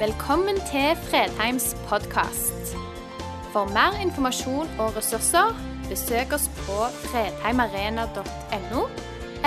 Velkommen 0.00 0.56
til 0.56 0.96
Fredheims 0.96 1.76
podkast. 1.88 2.76
For 3.52 3.64
mer 3.64 4.00
informasjon 4.00 4.68
og 4.78 4.96
ressurser, 4.96 5.52
besøk 5.88 6.32
oss 6.32 6.46
på 6.48 6.76
fredheimarena.no, 7.02 8.86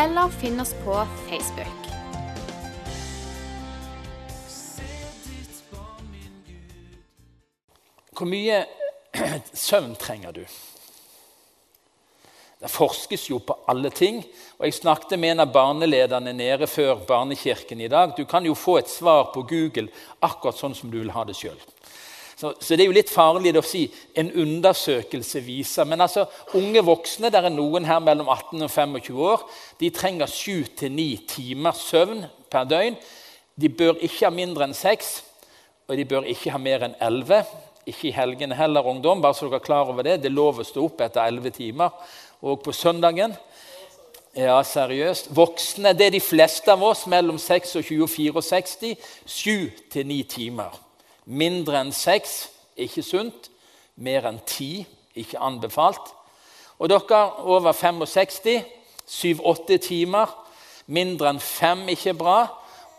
eller 0.04 0.36
finn 0.38 0.62
oss 0.62 0.76
på 0.84 1.00
Facebook. 1.26 1.90
Hvor 8.18 8.30
mye 8.30 8.62
søvn 9.68 9.96
trenger 9.96 10.38
du? 10.38 10.46
Det 12.64 12.70
forskes 12.72 13.26
jo 13.28 13.42
på 13.44 13.58
alle 13.68 13.90
ting. 13.92 14.22
og 14.58 14.66
Jeg 14.66 14.74
snakket 14.78 15.20
med 15.20 15.34
en 15.34 15.44
av 15.44 15.50
barnelederne 15.52 16.32
nede 16.32 16.68
før 16.68 17.02
Barnekirken 17.08 17.82
i 17.84 17.90
dag. 17.92 18.14
Du 18.16 18.24
kan 18.24 18.46
jo 18.46 18.56
få 18.56 18.78
et 18.80 18.88
svar 18.88 19.34
på 19.34 19.44
Google 19.44 19.90
akkurat 20.24 20.56
sånn 20.56 20.76
som 20.78 20.92
du 20.92 21.02
vil 21.02 21.12
ha 21.12 21.26
det 21.28 21.36
sjøl. 21.36 21.60
Så, 22.38 22.54
så, 22.60 22.78
det 22.78 22.86
er 22.86 22.88
jo 22.88 22.96
litt 22.96 23.12
farlig 23.12 23.52
å 23.60 23.66
si 23.68 23.84
en 24.16 24.32
undersøkelse 24.32 25.44
viser. 25.44 25.84
Men 25.92 26.06
altså, 26.08 26.24
unge 26.56 26.86
voksne, 26.88 27.34
der 27.36 27.50
er 27.50 27.54
noen 27.54 27.84
her 27.84 28.00
mellom 28.00 28.32
18 28.32 28.64
og 28.64 28.72
25 28.72 29.20
år, 29.28 29.46
de 29.84 29.92
trenger 30.00 30.32
7-9 30.32 31.28
timer 31.36 31.76
søvn 31.76 32.24
per 32.48 32.72
døgn. 32.72 32.96
De 33.60 33.76
bør 33.76 34.00
ikke 34.00 34.30
ha 34.30 34.34
mindre 34.34 34.70
enn 34.70 34.78
6, 34.78 35.14
og 35.92 36.00
de 36.00 36.08
bør 36.08 36.32
ikke 36.32 36.56
ha 36.56 36.64
mer 36.64 36.88
enn 36.88 36.96
11. 36.96 37.44
Ikke 37.92 38.08
i 38.08 38.16
helgene 38.16 38.56
heller, 38.56 38.88
ungdom. 38.88 39.22
bare 39.22 39.36
så 39.36 39.50
dere 39.50 39.60
er 39.60 39.68
klar 39.68 39.90
over 39.92 40.04
Det 40.04 40.22
Det 40.22 40.32
er 40.32 40.40
lov 40.40 40.64
å 40.64 40.64
stå 40.64 40.86
opp 40.88 41.02
etter 41.04 41.28
11 41.28 41.52
timer 41.52 41.92
og 42.44 42.62
på 42.64 42.72
søndagen. 42.76 43.36
Ja, 44.36 44.58
seriøst. 44.66 45.30
Voksne 45.36 45.94
det 45.94 46.08
er 46.08 46.16
de 46.16 46.20
fleste 46.22 46.72
av 46.74 46.82
oss 46.84 47.06
mellom 47.08 47.38
26 47.40 48.02
og 48.04 48.10
64. 48.10 48.96
7-9 49.30 50.18
timer. 50.30 50.74
Mindre 51.26 51.80
enn 51.80 51.94
6 51.96 52.34
ikke 52.84 53.04
sunt. 53.06 53.52
Mer 53.96 54.28
enn 54.28 54.42
10 54.42 54.84
ikke 55.22 55.40
anbefalt. 55.40 56.12
Og 56.82 56.90
dere 56.90 57.22
over 57.46 57.72
65 57.72 58.66
7-8 59.08 59.78
timer. 59.86 60.34
Mindre 60.88 61.30
enn 61.30 61.40
5 61.40 61.88
ikke 61.96 62.18
bra. 62.18 62.42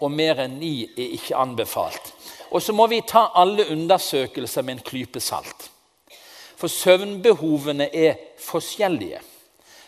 Og 0.01 0.15
mer 0.15 0.47
enn 0.47 0.57
9 0.63 0.73
er 0.95 1.19
ikke 1.19 1.37
anbefalt. 1.37 2.15
Og 2.55 2.63
så 2.63 2.73
må 2.73 2.87
vi 2.87 3.03
ta 3.03 3.27
alle 3.35 3.67
undersøkelser 3.75 4.63
med 4.63 4.79
en 4.79 4.87
klype 4.87 5.21
salt. 5.21 5.71
For 6.57 6.71
søvnbehovene 6.71 7.91
er 7.91 8.21
forskjellige. 8.39 9.21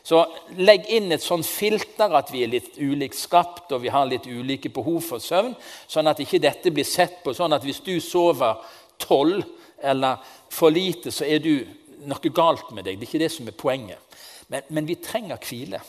Så 0.07 0.21
legg 0.55 0.85
inn 0.95 1.11
et 1.11 1.25
sånt 1.25 1.47
filter 1.49 2.13
at 2.15 2.29
vi 2.31 2.45
er 2.45 2.53
litt 2.53 2.77
ulikt 2.79 3.19
skapt 3.19 3.73
og 3.75 3.83
vi 3.83 3.91
har 3.91 4.07
litt 4.07 4.29
ulike 4.31 4.71
behov 4.71 5.01
for 5.03 5.23
søvn, 5.23 5.57
sånn 5.91 6.07
at 6.07 6.21
ikke 6.23 6.39
dette 6.45 6.71
blir 6.71 6.87
sett 6.87 7.25
på 7.25 7.35
sånn 7.35 7.57
at 7.57 7.67
hvis 7.67 7.83
du 7.83 7.97
sover 7.99 8.61
tolv 9.03 9.43
eller 9.83 10.23
for 10.55 10.71
lite, 10.71 11.11
så 11.11 11.27
er 11.27 11.43
du 11.43 11.67
noe 12.07 12.31
galt 12.31 12.71
med 12.71 12.87
deg. 12.87 13.01
Det 13.01 13.09
er 13.09 13.11
ikke 13.11 13.23
det 13.25 13.33
som 13.35 13.51
er 13.51 13.59
poenget. 13.59 14.23
Men, 14.47 14.63
men 14.71 14.87
vi 14.87 14.95
trenger 15.03 15.43
hvile. 15.43 15.83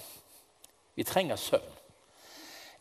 Vi 0.98 1.06
trenger 1.06 1.38
søvn. 1.38 1.78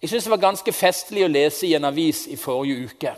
Jeg 0.00 0.10
syns 0.10 0.24
det 0.24 0.32
var 0.32 0.44
ganske 0.46 0.76
festlig 0.76 1.26
å 1.26 1.30
lese 1.30 1.68
i 1.68 1.74
en 1.76 1.88
avis 1.88 2.24
i 2.32 2.40
forrige 2.40 2.88
uke. 2.88 3.12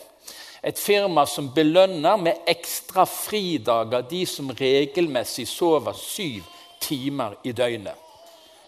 Et 0.67 0.79
firma 0.79 1.23
som 1.31 1.53
belønner 1.55 2.19
med 2.19 2.51
ekstra 2.51 3.07
fridager 3.07 4.03
de 4.11 4.25
som 4.27 4.51
regelmessig 4.51 5.47
sover 5.47 5.95
syv 5.95 6.43
timer 6.83 7.39
i 7.47 7.55
døgnet. 7.55 8.08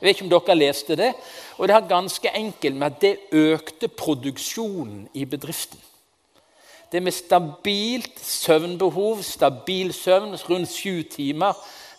Jeg 0.00 0.06
vet 0.06 0.16
ikke 0.16 0.26
om 0.26 0.32
dere 0.32 0.56
leste 0.56 0.96
det. 0.96 1.12
Og 1.58 1.68
det 1.68 1.76
har 1.76 1.88
ganske 1.88 2.32
enkelt 2.34 2.76
med 2.76 2.86
at 2.86 3.00
det 3.02 3.16
økte 3.36 3.88
produksjonen 3.88 5.08
i 5.14 5.26
bedriften. 5.28 5.78
Det 6.92 7.02
med 7.02 7.12
stabilt 7.12 8.20
søvnbehov, 8.20 9.22
stabil 9.22 9.92
søvn, 9.94 10.34
rundt 10.48 10.72
sju 10.72 11.02
timer 11.02 11.52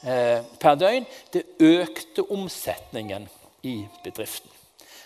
eh, 0.03 0.41
per 0.59 0.75
døgn, 0.75 1.05
det 1.33 1.45
økte 1.59 2.25
omsetningen 2.31 3.29
i 3.63 3.85
bedriften. 4.03 4.49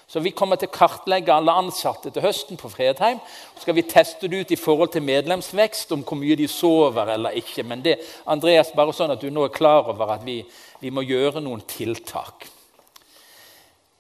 Så 0.08 0.22
Vi 0.24 0.32
kommer 0.32 0.56
til 0.56 0.70
å 0.70 0.74
kartlegge 0.74 1.34
alle 1.34 1.52
ansatte 1.52 2.12
til 2.14 2.24
høsten 2.24 2.58
på 2.58 2.70
Fredheim. 2.72 3.20
Så 3.56 3.66
skal 3.66 3.76
vi 3.76 3.84
teste 3.90 4.30
det 4.32 4.42
ut 4.46 4.52
i 4.54 4.58
forhold 4.60 4.94
til 4.94 5.04
medlemsvekst, 5.04 5.92
om 5.92 6.06
hvor 6.06 6.18
mye 6.22 6.38
de 6.40 6.48
sover 6.48 7.12
eller 7.18 7.36
ikke. 7.36 7.66
Men 7.68 7.84
det 7.84 7.98
Andreas, 8.26 8.72
bare 8.72 8.94
sånn 8.96 9.12
at 9.12 9.22
du 9.22 9.28
nå 9.34 9.44
er 9.44 9.54
klar 9.54 9.90
over 9.92 10.16
at 10.16 10.24
vi, 10.26 10.40
vi 10.80 10.94
må 10.94 11.04
gjøre 11.04 11.44
noen 11.44 11.66
tiltak. 11.68 12.48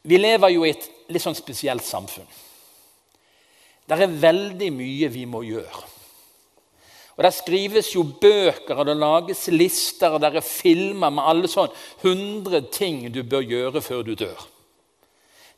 Vi 0.05 0.17
lever 0.17 0.53
jo 0.53 0.65
i 0.65 0.73
et 0.75 0.89
litt 1.09 1.23
sånn 1.23 1.37
spesielt 1.37 1.85
samfunn. 1.85 2.27
Det 3.85 3.97
er 3.97 4.17
veldig 4.21 4.71
mye 4.73 5.09
vi 5.13 5.25
må 5.29 5.43
gjøre. 5.45 5.91
Og 7.15 7.23
Det 7.23 7.31
skrives 7.33 7.93
jo 7.95 8.03
bøker, 8.03 8.75
og 8.75 8.85
det 8.89 8.97
lages 8.97 9.47
lister, 9.47 10.11
og 10.11 10.21
det 10.21 10.33
er 10.35 10.43
filmer 10.43 11.13
med 11.13 11.23
alle 11.23 11.47
sånn 11.47 11.71
100 12.03 12.67
ting 12.75 13.05
du 13.13 13.21
bør 13.23 13.45
gjøre 13.45 13.81
før 13.81 14.03
du 14.03 14.15
dør. 14.19 14.41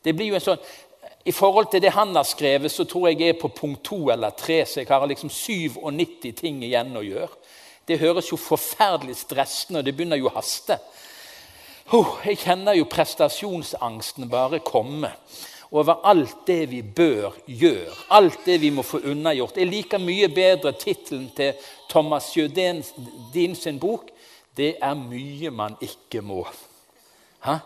Det 0.04 0.14
blir 0.14 0.30
jo 0.30 0.38
en 0.38 0.44
sånn, 0.44 0.68
I 1.26 1.32
forhold 1.34 1.66
til 1.68 1.82
det 1.82 1.90
han 1.92 2.14
har 2.16 2.24
skrevet, 2.24 2.72
så 2.72 2.86
tror 2.88 3.08
jeg 3.08 3.18
jeg 3.20 3.34
er 3.34 3.40
på 3.40 3.50
punkt 3.52 3.82
to 3.84 4.08
eller 4.08 4.30
tre, 4.30 4.62
så 4.64 4.80
jeg 4.80 4.88
har 4.88 5.04
liksom 5.06 5.28
97 5.28 6.32
ting 6.38 6.62
igjen 6.62 6.94
å 6.96 7.02
gjøre. 7.04 7.34
Det 7.84 7.98
høres 8.00 8.30
jo 8.30 8.38
forferdelig 8.40 9.16
stressende 9.16 9.82
og 9.82 9.84
det 9.84 9.92
begynner 9.96 10.16
jo 10.16 10.30
å 10.30 10.36
haste. 10.38 10.78
Jeg 11.88 12.36
kjenner 12.42 12.76
jo 12.76 12.84
prestasjonsangsten 12.84 14.28
bare 14.28 14.60
komme 14.60 15.08
over 15.72 16.02
alt 16.04 16.42
det 16.46 16.66
vi 16.68 16.82
bør 16.82 17.32
gjøre, 17.46 17.94
alt 18.12 18.44
det 18.44 18.58
vi 18.60 18.70
må 18.72 18.84
få 18.84 19.00
unnagjort. 19.08 19.56
Jeg 19.56 19.70
liker 19.70 20.02
mye 20.02 20.28
bedre 20.32 20.74
tittelen 20.76 21.30
til 21.36 21.56
Thomas 21.88 22.28
Jødin 22.36 22.82
sin 23.56 23.80
bok. 23.80 24.10
Det 24.56 24.74
er 24.82 24.94
mye 25.00 25.50
man 25.50 25.76
ikke 25.80 26.20
må. 26.20 26.42
Hæ? 27.44 27.56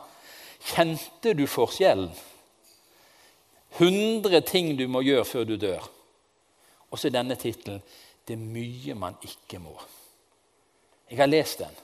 Kjente 0.71 1.34
du 1.34 1.47
forskjellen? 1.50 2.11
100 3.78 4.41
ting 4.47 4.77
du 4.78 4.87
må 4.87 5.03
gjøre 5.03 5.25
før 5.25 5.44
du 5.49 5.56
dør. 5.56 5.82
Og 6.91 6.99
så 6.99 7.09
denne 7.11 7.34
tittelen 7.34 7.82
'Det 8.28 8.34
er 8.34 8.47
mye 8.55 8.94
man 8.94 9.16
ikke 9.22 9.59
må'. 9.59 9.82
Jeg 11.11 11.19
har 11.19 11.27
lest 11.27 11.59
den. 11.59 11.75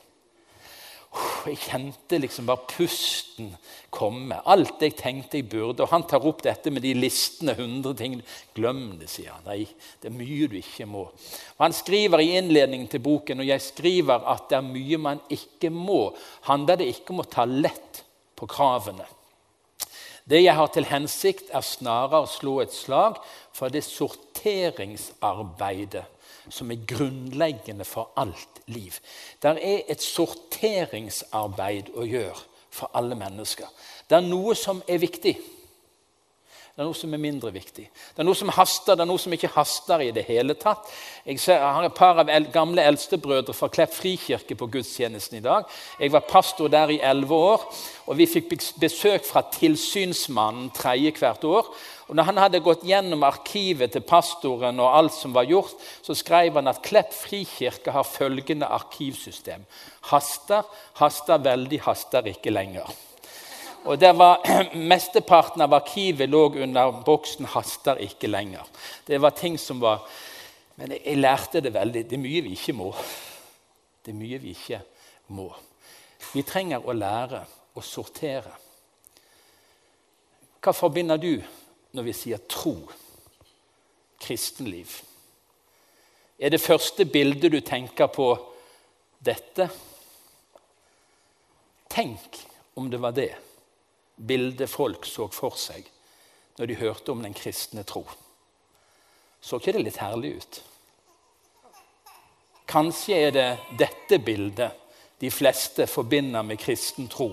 Jeg 1.48 1.56
kjente 1.62 2.18
liksom 2.20 2.44
bare 2.48 2.66
pusten 2.68 3.48
komme. 3.94 4.36
Alt 4.50 4.82
jeg 4.84 4.96
tenkte 4.98 5.38
jeg 5.38 5.48
burde. 5.50 5.82
Og 5.84 5.92
han 5.92 6.04
tar 6.08 6.26
opp 6.28 6.40
dette 6.44 6.68
med 6.74 6.82
de 6.84 6.92
listene, 6.98 7.52
100 7.56 7.94
ting. 7.98 8.14
Glem 8.56 8.82
det, 9.00 9.08
sier 9.12 9.30
han. 9.34 9.46
Nei, 9.48 9.62
det 10.02 10.08
er 10.10 10.18
mye 10.18 10.46
du 10.50 10.56
ikke 10.60 10.86
må. 10.90 11.04
Og 11.56 11.62
han 11.64 11.76
skriver 11.76 12.18
i 12.22 12.34
innledningen 12.40 12.88
til 12.92 13.04
boken 13.04 13.42
og 13.42 13.48
jeg 13.48 13.60
skriver 13.64 14.18
at 14.34 14.44
det 14.50 14.56
er 14.60 14.72
mye 14.72 14.98
man 15.08 15.20
ikke 15.32 15.70
må, 15.74 16.02
handler 16.50 16.74
det 16.80 16.92
ikke 16.92 17.10
om 17.14 17.22
å 17.24 17.30
ta 17.30 17.44
lett 17.48 17.94
på 18.38 18.44
kravene. 18.50 19.06
Det 20.28 20.40
jeg 20.42 20.58
har 20.58 20.70
til 20.74 20.90
hensikt, 20.90 21.46
er 21.56 21.64
snarere 21.64 22.18
å 22.20 22.28
slå 22.28 22.54
et 22.60 22.74
slag 22.76 23.14
for 23.56 23.66
det 23.72 23.84
sorteringsarbeidet 23.86 26.04
som 26.54 26.70
er 26.70 26.84
grunnleggende 26.88 27.84
for 27.84 28.12
alt 28.16 28.62
liv. 28.66 28.96
Det 29.42 29.54
er 29.56 29.84
et 29.88 30.02
sorteringsarbeid 30.02 31.92
å 31.96 32.06
gjøre 32.08 32.40
for 32.70 32.90
alle 32.98 33.16
mennesker. 33.18 33.68
Det 34.08 34.18
er 34.18 34.26
noe 34.26 34.54
som 34.58 34.82
er 34.88 35.00
viktig. 35.02 35.36
Det 36.78 36.84
er 36.84 36.86
noe 36.86 36.94
som 36.94 37.10
er 37.10 37.18
mindre 37.18 37.50
viktig. 37.50 37.88
Det 37.90 38.22
er 38.22 38.26
noe 38.28 38.38
som 38.38 38.52
haster, 38.54 38.94
det 38.94 39.02
er 39.02 39.08
noe 39.10 39.18
som 39.18 39.32
ikke 39.34 39.48
haster 39.50 40.04
i 40.04 40.12
det 40.14 40.22
hele 40.28 40.54
tatt. 40.54 40.86
Jeg, 41.24 41.40
ser, 41.42 41.56
jeg 41.58 41.74
har 41.74 41.86
et 41.88 41.96
par 41.98 42.20
av 42.22 42.30
el 42.30 42.46
gamle 42.54 42.84
eldstebrødre 42.86 43.50
fra 43.50 43.66
Klepp 43.74 43.96
frikirke 43.96 44.54
på 44.54 44.68
gudstjenesten 44.76 45.40
i 45.40 45.42
dag. 45.42 45.66
Jeg 45.98 46.14
var 46.14 46.28
pastor 46.30 46.70
der 46.70 46.92
i 46.94 47.00
elleve 47.02 47.34
år, 47.34 47.64
og 48.06 48.20
vi 48.20 48.28
fikk 48.30 48.54
besøk 48.78 49.26
fra 49.26 49.42
tilsynsmannen 49.58 50.70
tredje 50.78 51.16
hvert 51.18 51.48
år. 51.50 51.72
Og 52.08 52.16
når 52.16 52.24
han 52.30 52.38
hadde 52.40 52.62
gått 52.64 52.86
gjennom 52.88 53.24
arkivet 53.28 53.92
til 53.92 54.04
pastoren 54.08 54.80
og 54.80 54.94
alt 54.96 55.12
som 55.12 55.34
var 55.36 55.44
gjort, 55.48 55.76
så 56.02 56.16
skrev 56.16 56.56
han 56.56 56.70
at 56.70 56.80
Klepp 56.84 57.12
frikirke 57.12 57.92
har 57.92 58.06
følgende 58.08 58.68
arkivsystem. 58.78 59.66
Haster, 60.08 60.64
haster 61.02 61.42
veldig, 61.44 61.82
haster 61.84 62.30
ikke 62.32 62.54
lenger. 62.54 62.88
Og 63.84 64.00
det 64.00 64.14
var, 64.16 64.40
Mesteparten 64.92 65.62
av 65.64 65.76
arkivet 65.76 66.32
lå 66.32 66.46
under 66.64 67.02
boksen 67.04 67.46
'haster 67.46 68.00
ikke 68.00 68.28
lenger'. 68.28 68.66
Det 69.06 69.20
var 69.20 69.30
ting 69.30 69.58
som 69.58 69.80
var 69.80 70.08
Men 70.78 70.92
jeg, 70.92 71.00
jeg 71.04 71.18
lærte 71.18 71.60
det 71.60 71.74
veldig. 71.74 72.04
Det 72.06 72.14
er 72.14 72.22
mye 72.22 72.40
vi 72.42 72.50
ikke 72.54 72.72
må. 72.72 72.92
Det 74.06 74.12
er 74.12 74.18
mye 74.18 74.38
vi 74.38 74.52
ikke 74.54 74.78
må. 75.34 75.48
Vi 76.32 76.42
trenger 76.46 76.86
å 76.86 76.92
lære 76.94 77.40
å 77.74 77.82
sortere. 77.82 78.52
Hva 80.62 80.72
forbinder 80.72 81.18
du 81.18 81.42
når 81.96 82.08
vi 82.08 82.14
sier 82.16 82.40
tro, 82.50 82.74
kristenliv? 84.20 84.92
Er 86.38 86.52
det 86.54 86.62
første 86.62 87.06
bildet 87.08 87.52
du 87.52 87.60
tenker 87.60 88.10
på 88.12 88.30
dette? 89.24 89.68
Tenk 91.90 92.42
om 92.78 92.90
det 92.90 93.00
var 93.02 93.16
det 93.16 93.32
bildet 94.18 94.70
folk 94.70 95.06
så 95.06 95.28
for 95.32 95.56
seg 95.58 95.86
når 96.58 96.66
de 96.66 96.78
hørte 96.80 97.12
om 97.14 97.22
den 97.22 97.34
kristne 97.34 97.84
tro. 97.86 98.02
Så 99.40 99.58
ikke 99.58 99.76
det 99.76 99.84
litt 99.86 100.00
herlig 100.02 100.34
ut? 100.40 100.60
Kanskje 102.68 103.18
er 103.28 103.34
det 103.34 103.48
dette 103.80 104.18
bildet 104.20 104.74
de 105.22 105.30
fleste 105.30 105.86
forbinder 105.90 106.42
med 106.46 106.58
kristen 106.60 107.08
tro. 107.10 107.30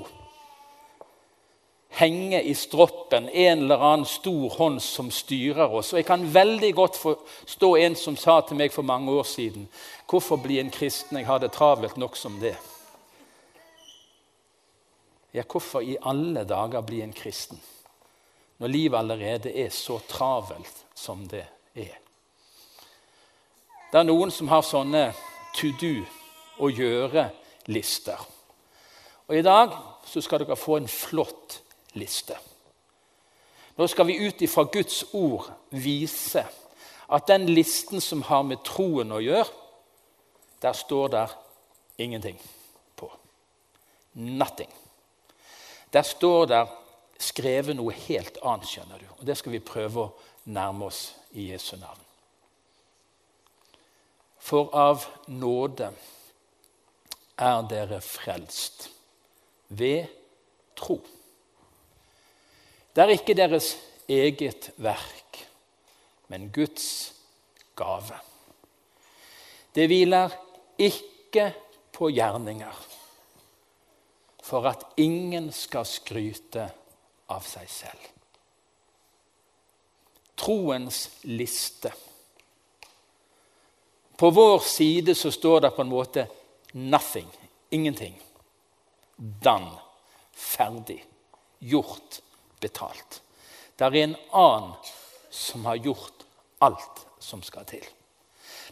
Henge 1.95 2.42
i 2.44 2.53
stroppen 2.53 3.30
en 3.30 3.62
eller 3.63 3.80
annen 3.80 4.06
stor 4.06 4.50
hånd 4.57 4.81
som 4.83 5.12
styrer 5.12 5.71
oss. 5.71 5.94
Og 5.94 6.01
Jeg 6.01 6.07
kan 6.09 6.25
veldig 6.33 6.71
godt 6.75 6.97
forstå 7.00 7.69
en 7.77 7.95
som 7.95 8.18
sa 8.19 8.42
til 8.42 8.59
meg 8.59 8.74
for 8.75 8.83
mange 8.83 9.12
år 9.12 9.24
siden 9.24 9.69
Hvorfor 10.09 10.38
bli 10.38 10.59
en 10.59 10.71
kristen? 10.71 11.18
Jeg 11.18 11.25
har 11.25 11.39
det 11.39 11.53
travelt 11.56 11.97
nok 11.97 12.18
som 12.18 12.39
det. 12.39 12.56
Ja, 15.33 15.44
hvorfor 15.51 15.81
i 15.81 15.97
alle 16.01 16.44
dager 16.44 16.81
bli 16.81 17.01
en 17.01 17.13
kristen 17.13 17.59
når 18.57 18.71
livet 18.71 18.98
allerede 18.98 19.51
er 19.51 19.69
så 19.69 19.98
travelt 20.07 20.86
som 20.95 21.25
det 21.27 21.44
er? 21.75 21.98
Det 23.91 24.00
er 24.00 24.07
noen 24.07 24.31
som 24.31 24.48
har 24.48 24.63
sånne 24.63 25.09
to 25.56 25.74
do 25.80 26.06
og 26.59 26.71
gjøre-lister. 26.71 28.19
Og 29.27 29.38
I 29.38 29.44
dag 29.44 29.75
så 30.07 30.21
skal 30.24 30.44
dere 30.44 30.57
få 30.59 30.77
en 30.80 30.88
flott 30.91 31.62
liste. 31.95 32.38
Nå 33.75 33.88
skal 33.92 34.07
vi 34.07 34.19
ut 34.27 34.42
ifra 34.42 34.63
Guds 34.71 35.03
ord 35.13 35.50
vise 35.71 36.45
at 37.12 37.27
den 37.27 37.50
listen 37.50 38.01
som 38.01 38.24
har 38.25 38.45
med 38.47 38.63
troen 38.65 39.12
å 39.13 39.21
gjøre, 39.21 39.51
der 40.63 40.74
står 40.74 41.12
der 41.13 41.36
ingenting 42.01 42.39
på. 42.95 43.12
Nothing. 44.13 44.71
Der 45.94 46.01
står 46.01 46.47
der 46.50 46.71
skrevet 47.19 47.77
noe 47.77 47.94
helt 48.07 48.39
annet, 48.44 48.68
skjønner 48.68 49.00
du. 49.00 49.06
Og 49.19 49.25
Det 49.27 49.38
skal 49.38 49.56
vi 49.56 49.63
prøve 49.63 50.07
å 50.07 50.13
nærme 50.45 50.89
oss 50.89 51.13
i 51.36 51.51
Jesu 51.51 51.75
navn. 51.77 52.01
For 54.45 54.69
av 54.77 55.06
nåde 55.27 55.89
er 57.41 57.63
dere 57.69 58.01
frelst 58.01 58.89
ved 59.69 60.06
tro. 60.77 61.00
Det 62.95 63.03
er 63.03 63.12
ikke 63.12 63.36
deres 63.36 63.74
eget 64.07 64.69
verk, 64.80 65.42
men 66.31 66.47
Guds 66.56 67.12
gave. 67.75 68.15
Det 69.75 69.88
hviler 69.92 70.31
ikke 70.80 71.50
på 71.92 72.07
gjerninger, 72.15 72.77
for 74.44 74.68
at 74.71 74.86
ingen 75.01 75.51
skal 75.51 75.83
skryte 75.89 76.69
av 77.36 77.44
seg 77.44 77.68
selv. 77.68 78.12
Troens 80.39 81.00
liste. 81.27 81.91
På 84.15 84.30
vår 84.31 84.59
side 84.63 85.15
så 85.19 85.31
står 85.36 85.65
det 85.65 85.75
på 85.75 85.81
en 85.81 85.91
måte 85.91 86.27
'nothing'. 86.74 87.36
Ingenting. 87.71 88.21
Done. 89.18 89.80
Ferdig. 90.31 91.03
Gjort. 91.59 92.21
Betalt. 92.59 93.21
Det 93.75 93.85
er 93.85 93.97
en 94.03 94.15
annen 94.31 94.73
som 95.29 95.65
har 95.65 95.75
gjort 95.75 96.25
alt 96.63 97.05
som 97.19 97.43
skal 97.43 97.65
til. 97.67 97.83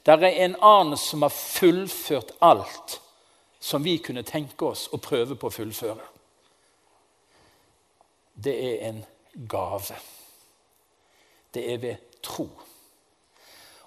Det 0.04 0.14
er 0.14 0.44
en 0.46 0.56
annen 0.62 0.98
som 0.98 1.22
har 1.22 1.32
fullført 1.32 2.36
alt 2.40 3.00
som 3.60 3.84
vi 3.84 3.98
kunne 4.04 4.24
tenke 4.28 4.66
oss 4.66 4.90
å 4.92 5.00
prøve 5.00 5.38
på 5.40 5.48
å 5.48 5.56
fullføre. 5.56 6.10
Det 8.34 8.54
er 8.54 8.90
en 8.90 9.04
gave. 9.48 9.96
Det 11.54 11.64
er 11.74 11.80
ved 11.80 12.20
tro. 12.24 12.50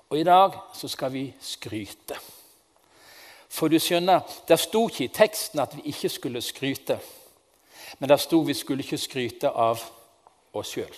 Og 0.09 0.19
i 0.19 0.25
dag 0.25 0.55
så 0.75 0.89
skal 0.89 1.13
vi 1.13 1.27
skryte. 1.41 2.17
For 3.49 3.69
du 3.69 3.79
skjønner, 3.81 4.21
Det 4.49 4.59
sto 4.61 4.87
ikke 4.89 5.05
i 5.05 5.13
teksten 5.13 5.61
at 5.61 5.75
vi 5.77 5.83
ikke 5.91 6.09
skulle 6.09 6.43
skryte. 6.43 6.99
Men 7.99 8.09
der 8.09 8.21
sto 8.21 8.41
vi 8.45 8.55
skulle 8.55 8.85
ikke 8.85 8.99
skryte 9.01 9.51
av 9.51 9.83
oss 10.57 10.73
sjøl. 10.77 10.97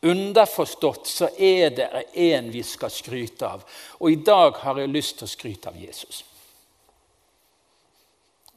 Underforstått 0.00 1.06
så 1.10 1.28
er 1.38 1.70
det 1.74 1.88
en 2.14 2.52
vi 2.54 2.62
skal 2.62 2.90
skryte 2.90 3.46
av. 3.46 3.64
Og 3.98 4.12
i 4.12 4.20
dag 4.22 4.54
har 4.62 4.78
jeg 4.78 4.92
lyst 4.94 5.18
til 5.18 5.26
å 5.26 5.32
skryte 5.32 5.72
av 5.72 5.78
Jesus. 5.78 6.22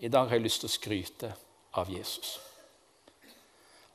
I 0.01 0.09
dag 0.09 0.29
har 0.29 0.37
jeg 0.37 0.45
lyst 0.45 0.61
til 0.61 0.69
å 0.69 0.75
skryte 0.75 1.33
av 1.77 1.89
Jesus. 1.89 2.39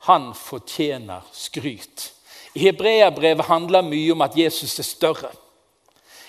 Han 0.07 0.33
fortjener 0.35 1.23
skryt. 1.31 2.13
I 2.53 2.67
Hebreabrevet 2.67 3.47
handler 3.47 3.83
mye 3.83 4.11
om 4.11 4.23
at 4.23 4.37
Jesus 4.37 4.77
er 4.79 4.87
større. 4.87 5.31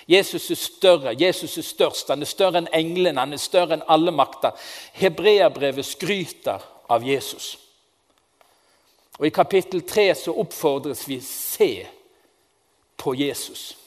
Jesus 0.09 0.49
er 0.49 0.57
større, 0.57 1.13
Jesus 1.19 1.57
er 1.57 1.67
størst, 1.67 2.09
han 2.09 2.25
er 2.25 2.29
større 2.29 2.63
enn 2.63 2.71
englene, 2.73 3.21
han 3.21 3.35
er 3.35 3.41
større 3.41 3.75
enn 3.77 3.85
alle 3.87 4.11
makter. 4.15 4.55
Hebreabrevet 4.97 5.85
skryter 5.85 6.63
av 6.89 7.05
Jesus. 7.05 7.57
Og 9.19 9.27
I 9.27 9.33
kapittel 9.35 9.83
3 9.87 10.13
så 10.15 10.33
oppfordres 10.39 11.07
vi 11.07 11.19
se 11.21 11.87
på 12.97 13.13
Jesus. 13.13 13.77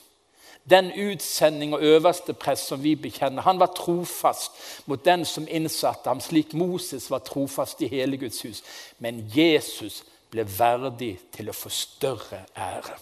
Den 0.70 0.92
utsending 0.92 1.74
og 1.74 1.82
øverste 1.82 2.32
prest 2.32 2.66
som 2.66 2.82
vi 2.82 2.94
bekjenner, 2.94 3.42
han 3.42 3.58
var 3.58 3.72
trofast 3.76 4.52
mot 4.86 5.04
den 5.04 5.24
som 5.24 5.48
innsatte 5.50 6.08
ham, 6.10 6.20
slik 6.20 6.54
Moses 6.54 7.10
var 7.10 7.18
trofast 7.18 7.80
i 7.82 7.88
hele 7.90 8.16
Guds 8.16 8.42
hus. 8.42 8.62
Men 8.98 9.24
Jesus 9.34 10.04
ble 10.30 10.46
verdig 10.58 11.16
til 11.32 11.50
å 11.50 11.56
få 11.56 11.68
større 11.68 12.44
ære. 12.56 12.94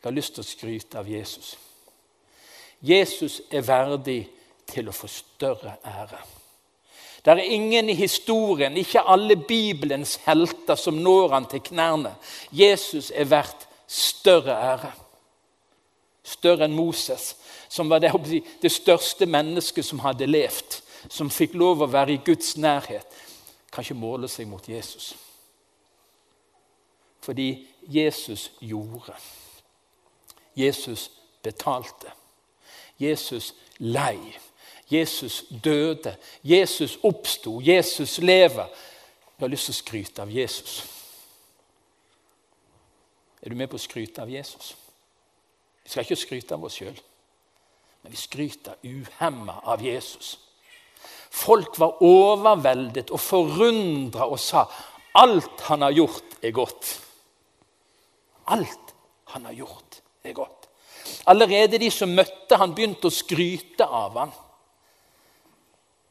Jeg 0.00 0.08
har 0.08 0.16
lyst 0.16 0.34
til 0.34 0.42
å 0.42 0.48
skryte 0.48 0.98
av 0.98 1.08
Jesus. 1.08 1.54
Jesus 2.80 3.42
er 3.52 3.62
verdig 3.62 4.24
til 4.66 4.88
å 4.88 4.96
få 4.96 5.08
større 5.12 5.76
ære. 5.84 6.18
Det 7.24 7.32
er 7.32 7.52
ingen 7.52 7.90
i 7.90 7.94
historien, 7.94 8.76
ikke 8.76 9.02
alle 9.04 9.36
Bibelens 9.36 10.16
helter, 10.24 10.74
som 10.74 10.94
når 10.94 11.34
han 11.34 11.46
til 11.46 11.60
knærne. 11.60 12.14
Jesus 12.52 13.12
er 13.14 13.28
verdt 13.28 13.68
større 13.86 14.56
ære. 14.56 14.92
Større 16.24 16.64
enn 16.64 16.76
Moses, 16.76 17.34
som 17.68 17.90
var 17.90 17.98
det, 18.00 18.12
det 18.62 18.72
største 18.72 19.26
mennesket 19.26 19.84
som 19.84 20.00
hadde 20.04 20.28
levd. 20.28 20.80
Som 21.08 21.30
fikk 21.32 21.54
lov 21.56 21.80
å 21.80 21.88
være 21.88 22.14
i 22.14 22.22
Guds 22.24 22.56
nærhet. 22.60 23.06
Kan 23.72 23.84
ikke 23.84 23.96
måle 23.96 24.28
seg 24.28 24.48
mot 24.48 24.68
Jesus. 24.68 25.14
Fordi 27.20 27.66
Jesus 27.88 28.50
gjorde. 28.60 29.16
Jesus 30.56 31.10
betalte. 31.42 32.12
Jesus 33.00 33.54
lei. 33.78 34.18
Jesus 34.90 35.44
døde. 35.64 36.16
Jesus 36.42 36.98
oppsto. 37.02 37.60
Jesus 37.60 38.18
lever. 38.18 38.66
Jeg 38.66 39.46
har 39.46 39.52
lyst 39.52 39.70
til 39.70 39.76
å 39.76 39.80
skryte 39.80 40.22
av 40.22 40.32
Jesus. 40.34 40.80
Er 43.40 43.48
du 43.48 43.56
med 43.56 43.70
på 43.72 43.78
å 43.78 43.80
skryte 43.80 44.20
av 44.20 44.28
Jesus? 44.28 44.74
Vi 45.84 45.92
skal 45.92 46.04
ikke 46.04 46.20
skryte 46.20 46.54
av 46.54 46.64
oss 46.68 46.76
sjøl, 46.76 46.98
men 48.02 48.12
vi 48.12 48.20
skryter 48.20 48.76
uhemma 48.84 49.56
av 49.64 49.80
Jesus. 49.82 50.36
Folk 51.30 51.78
var 51.80 52.02
overveldet 52.04 53.10
og 53.14 53.22
forundra 53.22 54.28
og 54.28 54.38
sa 54.42 54.66
alt 55.16 55.64
han 55.70 55.86
har 55.86 55.96
gjort, 55.96 56.36
er 56.42 56.52
godt. 56.54 56.92
Alt 58.52 58.94
han 59.32 59.48
har 59.48 59.56
gjort, 59.56 60.00
er 60.22 60.36
godt. 60.36 60.68
Allerede 61.30 61.80
de 61.80 61.90
som 61.90 62.12
møtte 62.12 62.58
han 62.60 62.74
begynte 62.74 63.08
å 63.08 63.14
skryte 63.14 63.86
av 63.86 64.18
han. 64.20 64.32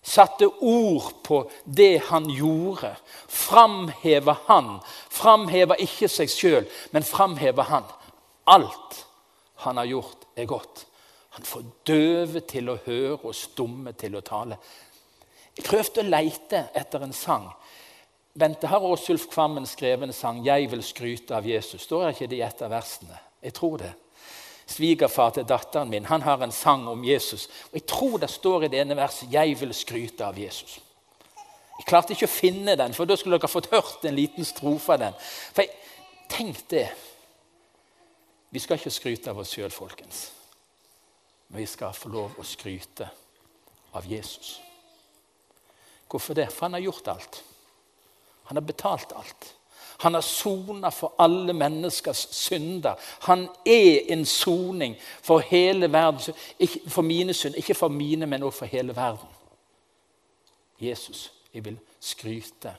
Satte 0.09 0.47
ord 0.47 1.11
på 1.23 1.43
det 1.65 1.99
han 2.09 2.29
gjorde. 2.33 2.95
Framheva 3.27 4.37
han. 4.47 4.79
Framheva 5.13 5.77
ikke 5.77 6.09
seg 6.09 6.31
sjøl, 6.33 6.69
men 6.95 7.05
framheva 7.05 7.67
han. 7.69 7.85
Alt 8.49 9.03
han 9.65 9.77
har 9.77 9.89
gjort, 9.91 10.25
er 10.35 10.49
godt. 10.49 10.85
Han 11.37 11.45
får 11.45 11.67
døve 11.85 12.41
til 12.49 12.71
å 12.71 12.79
høre 12.87 13.19
og 13.21 13.37
stumme 13.37 13.93
til 13.93 14.17
å 14.17 14.25
tale. 14.25 14.57
Jeg 15.55 15.67
prøvde 15.67 16.01
å 16.01 16.09
leite 16.09 16.65
etter 16.77 17.05
en 17.05 17.13
sang 17.13 17.51
Bente, 18.39 18.67
har 18.67 18.85
Åsulf 18.85 19.25
Kvammen 19.27 19.65
skrevet 19.65 20.07
en 20.07 20.13
sang 20.13 20.43
'Jeg 20.45 20.71
vil 20.71 20.83
skryte 20.83 21.35
av 21.35 21.43
Jesus'? 21.43 21.81
Står 21.81 22.09
ikke 22.09 22.27
det 22.27 22.37
i 22.37 22.41
et 22.41 22.61
av 22.61 22.69
versene? 22.69 23.17
Jeg 23.43 23.53
tror 23.53 23.77
det. 23.77 23.93
Svigerfar 24.69 25.33
til 25.33 25.47
datteren 25.49 25.89
min 25.89 26.05
han 26.05 26.21
har 26.21 26.43
en 26.45 26.53
sang 26.53 26.87
om 26.87 27.03
Jesus. 27.03 27.47
og 27.71 27.73
Jeg 27.79 27.85
tror 27.89 28.17
det 28.21 28.29
står 28.29 28.63
i 28.63 28.67
det 28.67 28.79
ene 28.81 28.95
verset 28.95 29.31
'Jeg 29.31 29.59
vil 29.59 29.73
skryte 29.73 30.25
av 30.25 30.37
Jesus'. 30.37 30.79
Jeg 31.79 31.85
klarte 31.85 32.13
ikke 32.13 32.27
å 32.27 32.39
finne 32.41 32.75
den, 32.75 32.93
for 32.93 33.05
da 33.05 33.15
skulle 33.15 33.39
dere 33.39 33.47
fått 33.47 33.71
hørt 33.71 34.05
en 34.05 34.15
liten 34.15 34.45
strofe 34.45 34.93
av 34.93 34.99
den. 34.99 35.13
For 35.53 35.61
jeg, 35.61 35.69
Tenk 36.29 36.69
det. 36.69 36.87
Vi 38.49 38.61
skal 38.61 38.77
ikke 38.79 38.93
skryte 38.93 39.31
av 39.33 39.41
oss 39.41 39.53
sjøl, 39.53 39.71
folkens. 39.73 40.29
Men 41.49 41.63
vi 41.63 41.69
skal 41.69 41.93
få 41.97 42.11
lov 42.13 42.37
å 42.37 42.45
skryte 42.45 43.09
av 43.97 44.05
Jesus. 44.09 44.59
Hvorfor 46.09 46.37
det? 46.37 46.47
For 46.53 46.67
han 46.67 46.77
har 46.77 46.85
gjort 46.85 47.09
alt. 47.13 47.41
Han 48.49 48.57
har 48.57 48.65
betalt 48.65 49.13
alt. 49.17 49.49
Han 49.99 50.13
har 50.13 50.21
sona 50.21 50.89
for 50.89 51.13
alle 51.19 51.53
menneskers 51.53 52.27
synder. 52.31 52.95
Han 53.21 53.47
er 53.65 53.99
en 54.13 54.25
soning 54.25 54.95
for 55.21 55.39
hele 55.39 55.91
verden. 55.91 56.33
For 56.87 57.01
mine 57.01 57.33
synd, 57.33 57.55
ikke 57.55 57.75
for 57.75 57.87
mine, 57.87 58.25
men 58.25 58.43
også 58.43 58.59
for 58.59 58.65
hele 58.65 58.95
verden. 58.95 59.29
Jesus. 60.79 61.31
Jeg 61.53 61.65
vil 61.65 61.79
skryte 61.99 62.75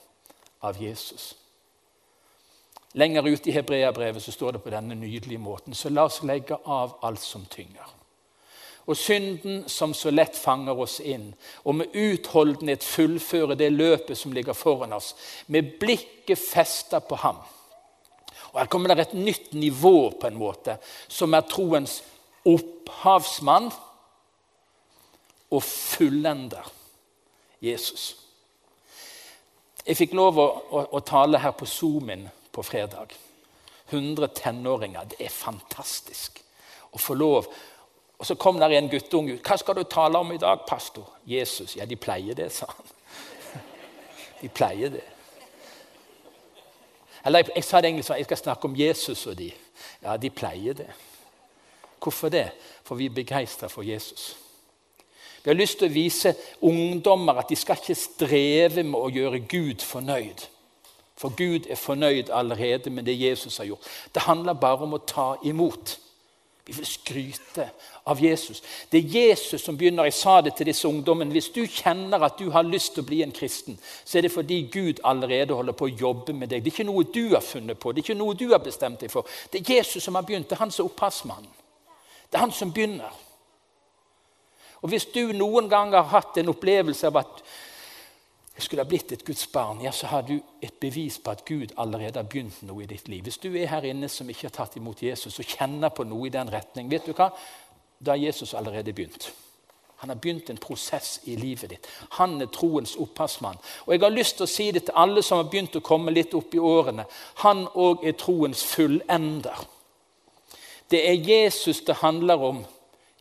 av 0.63 0.83
Jesus. 0.83 1.37
Lenger 2.93 3.23
ute 3.23 3.51
i 3.51 3.53
Hebreabrevet 3.53 4.23
så 4.23 4.33
står 4.33 4.51
det 4.51 4.63
på 4.63 4.71
denne 4.71 4.95
nydelige 4.95 5.39
måten. 5.39 5.75
Så 5.75 5.89
la 5.89 6.05
oss 6.09 6.23
legge 6.23 6.57
av 6.65 6.99
alt 7.03 7.23
som 7.23 7.45
tynger. 7.45 8.00
Og 8.87 8.97
synden 8.97 9.65
som 9.69 9.93
så 9.95 10.11
lett 10.11 10.37
fanger 10.39 10.79
oss 10.81 10.99
inn, 11.05 11.31
og 11.65 11.77
med 11.79 11.95
utholdenhet 11.95 12.85
fullføre 12.85 13.55
det 13.59 13.69
løpet 13.73 14.19
som 14.19 14.33
ligger 14.33 14.57
foran 14.57 14.97
oss, 14.97 15.13
med 15.47 15.77
blikket 15.81 16.41
festa 16.41 17.01
på 17.01 17.19
ham. 17.23 17.39
Og 18.53 18.59
Her 18.59 18.67
kommer 18.67 18.95
det 18.95 19.07
et 19.09 19.15
nytt 19.15 19.53
nivå, 19.55 20.11
på 20.21 20.27
en 20.27 20.41
måte, 20.41 20.79
som 21.09 21.35
er 21.35 21.47
troens 21.47 22.01
opphavsmann 22.49 23.71
og 25.51 25.63
fullender 25.63 26.67
Jesus. 27.63 28.17
Jeg 29.87 29.97
fikk 29.97 30.15
lov 30.15 30.39
å, 30.39 30.47
å, 30.71 30.85
å 30.97 31.01
tale 31.05 31.41
her 31.41 31.55
på 31.57 31.69
Zoom-in 31.69 32.29
på 32.53 32.63
fredag. 32.67 33.15
100 33.91 34.29
tenåringer. 34.37 35.09
Det 35.11 35.19
er 35.25 35.35
fantastisk 35.35 36.41
å 36.95 37.01
få 37.01 37.17
lov. 37.19 37.49
Og 38.21 38.27
Så 38.27 38.35
kom 38.35 38.59
der 38.59 38.69
en 38.69 38.89
guttunge 38.89 39.35
ut. 39.35 39.41
'Hva 39.41 39.57
skal 39.57 39.75
du 39.75 39.83
tale 39.83 40.19
om 40.19 40.33
i 40.33 40.37
dag, 40.37 40.59
pastor?' 40.69 41.13
'Jesus.' 41.27 41.77
'Ja, 41.77 41.85
de 41.85 41.97
pleier 41.97 42.35
det', 42.35 42.53
sa 42.53 42.67
han. 42.67 42.87
De 44.43 44.49
pleier 44.49 44.89
det. 44.89 45.05
Eller 47.25 47.43
jeg, 47.55 47.65
sa 47.65 47.81
det 47.81 47.89
egentlig 47.91 48.05
sånn, 48.05 48.17
jeg 48.17 48.25
skal 48.25 48.37
snakke 48.37 48.69
om 48.69 48.77
Jesus 48.77 49.27
og 49.27 49.37
de. 49.39 49.51
Ja, 50.03 50.17
de 50.17 50.31
pleier 50.31 50.75
det. 50.75 50.89
Hvorfor 52.01 52.29
det? 52.33 52.47
For 52.85 52.97
vi 52.97 53.11
er 53.11 53.15
begeistra 53.15 53.69
for 53.69 53.83
Jesus. 53.83 54.37
Vi 55.45 55.51
har 55.51 55.57
lyst 55.57 55.79
til 55.79 55.89
å 55.89 55.93
vise 55.93 56.35
ungdommer 56.61 57.41
at 57.41 57.49
de 57.49 57.57
skal 57.57 57.77
ikke 57.77 57.97
streve 57.97 58.85
med 58.85 59.01
å 59.01 59.13
gjøre 59.13 59.43
Gud 59.49 59.85
fornøyd. 59.85 60.47
For 61.21 61.37
Gud 61.37 61.69
er 61.69 61.77
fornøyd 61.77 62.33
allerede 62.33 62.91
med 62.91 63.05
det 63.05 63.21
Jesus 63.21 63.59
har 63.61 63.69
gjort. 63.69 63.85
Det 64.15 64.25
handler 64.25 64.57
bare 64.57 64.85
om 64.85 64.97
å 64.97 65.05
ta 65.05 65.35
imot. 65.45 65.99
Vi 66.67 66.73
vil 66.77 66.87
skryte 66.87 67.71
av 68.05 68.21
Jesus. 68.23 68.63
Det 68.93 68.99
er 68.99 69.15
Jesus 69.19 69.63
som 69.63 69.79
begynner. 69.79 70.05
Jeg 70.05 70.15
sa 70.15 70.41
det 70.41 70.55
til 70.57 70.69
disse 70.69 70.89
ungdommene. 70.89 71.33
Hvis 71.33 71.49
du 71.55 71.63
kjenner 71.67 72.23
at 72.23 72.37
du 72.39 72.51
har 72.51 72.67
lyst 72.67 72.95
til 72.95 73.05
å 73.05 73.09
bli 73.09 73.23
en 73.25 73.33
kristen, 73.35 73.79
så 74.05 74.19
er 74.19 74.27
det 74.27 74.33
fordi 74.35 74.61
Gud 74.73 75.01
allerede 75.05 75.57
holder 75.57 75.77
på 75.77 75.89
å 75.89 75.95
jobbe 76.03 76.37
med 76.37 76.53
deg. 76.53 76.63
Det 76.63 76.71
er 76.71 76.77
ikke 76.77 76.91
noe 76.91 77.07
du 77.09 77.35
har 77.35 77.45
funnet 77.45 77.81
på, 77.81 77.93
det 77.93 78.03
er 78.03 78.11
ikke 78.11 78.21
noe 78.21 78.37
du 78.39 78.51
har 78.53 78.63
bestemt 78.65 79.01
deg 79.01 79.13
for. 79.13 79.27
Det 79.51 79.63
er 79.63 79.75
Jesus 79.81 80.05
som 80.05 80.15
har 80.19 80.29
begynt. 80.29 80.49
Det 80.51 80.59
er 80.59 80.65
han 80.65 80.75
som 80.75 80.87
er 80.87 80.93
opphavsmannen. 80.93 81.51
Det 82.31 82.39
er 82.39 82.45
han 82.45 82.55
som 82.55 82.73
begynner. 82.73 83.19
Og 84.81 84.89
Hvis 84.89 85.09
du 85.13 85.33
noen 85.33 85.69
gang 85.69 85.93
har 85.93 86.09
hatt 86.09 86.39
en 86.41 86.53
opplevelse 86.53 87.09
av 87.09 87.21
at 87.21 87.43
jeg 88.61 88.67
skulle 88.67 88.85
ha 88.85 88.89
blitt 88.89 89.13
et 89.13 89.25
Guds 89.25 89.47
barn, 89.49 89.81
ja, 89.81 89.91
så 89.93 90.07
har 90.07 90.23
du 90.29 90.35
et 90.61 90.75
bevis 90.81 91.17
på 91.19 91.33
at 91.33 91.45
Gud 91.49 91.73
allerede 91.81 92.21
har 92.21 92.29
begynt 92.29 92.61
noe 92.69 92.85
i 92.85 92.89
ditt 92.91 93.09
liv. 93.09 93.23
Hvis 93.25 93.41
du 93.41 93.49
er 93.55 93.71
her 93.73 93.87
inne 93.89 94.09
som 94.13 94.29
ikke 94.29 94.51
har 94.51 94.57
tatt 94.59 94.77
imot 94.77 95.01
Jesus 95.03 95.39
og 95.41 95.49
kjenner 95.49 95.89
på 95.89 96.05
noe 96.05 96.29
i 96.29 96.33
den 96.35 96.53
retning, 96.53 96.91
vet 96.93 97.09
du 97.09 97.17
hva? 97.17 97.31
da 98.01 98.11
har 98.11 98.17
Jesus 98.17 98.55
allerede 98.55 98.93
begynt. 98.93 99.33
Han 99.97 100.09
har 100.09 100.17
begynt 100.17 100.51
en 100.51 100.57
prosess 100.57 101.21
i 101.25 101.37
livet 101.37 101.71
ditt. 101.71 101.89
Han 102.17 102.41
er 102.41 102.47
troens 102.47 102.97
opphavsmann. 102.97 103.59
Og 103.87 103.93
Jeg 103.93 104.01
har 104.01 104.11
lyst 104.11 104.37
til 104.37 104.45
å 104.45 104.49
si 104.49 104.71
det 104.73 104.85
til 104.85 104.97
alle 104.97 105.23
som 105.23 105.43
har 105.43 105.51
begynt 105.53 105.77
å 105.77 105.85
komme 105.85 106.13
litt 106.13 106.35
opp 106.35 106.55
i 106.55 106.59
årene. 106.59 107.05
Han 107.45 107.67
òg 107.69 108.07
er 108.09 108.17
troens 108.17 108.65
fullender. 108.65 109.67
Det 110.91 111.03
er 111.09 111.21
Jesus 111.21 111.85
det 111.85 112.01
handler 112.01 112.41
om 112.41 112.65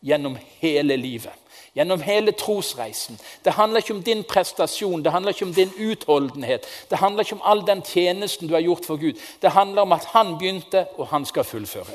gjennom 0.00 0.38
hele 0.60 0.96
livet. 0.96 1.39
Gjennom 1.74 2.00
hele 2.02 2.32
trosreisen. 2.32 3.18
Det 3.44 3.52
handler 3.52 3.78
ikke 3.78 3.94
om 3.94 4.02
din 4.02 4.24
prestasjon, 4.24 5.04
det 5.04 5.12
handler 5.12 5.32
ikke 5.32 5.44
om 5.44 5.54
din 5.54 5.70
utholdenhet. 5.78 6.66
Det 6.90 6.98
handler 6.98 7.22
ikke 7.22 7.38
om 7.38 7.42
all 7.44 7.66
den 7.66 7.82
tjenesten 7.82 8.48
du 8.48 8.54
har 8.54 8.60
gjort 8.60 8.86
for 8.86 8.96
Gud. 8.96 9.20
Det 9.42 9.50
handler 9.50 9.82
om 9.82 9.92
at 9.92 10.04
han 10.04 10.38
begynte, 10.38 10.86
og 10.98 11.06
han 11.06 11.24
skal 11.24 11.44
fullføre. 11.44 11.94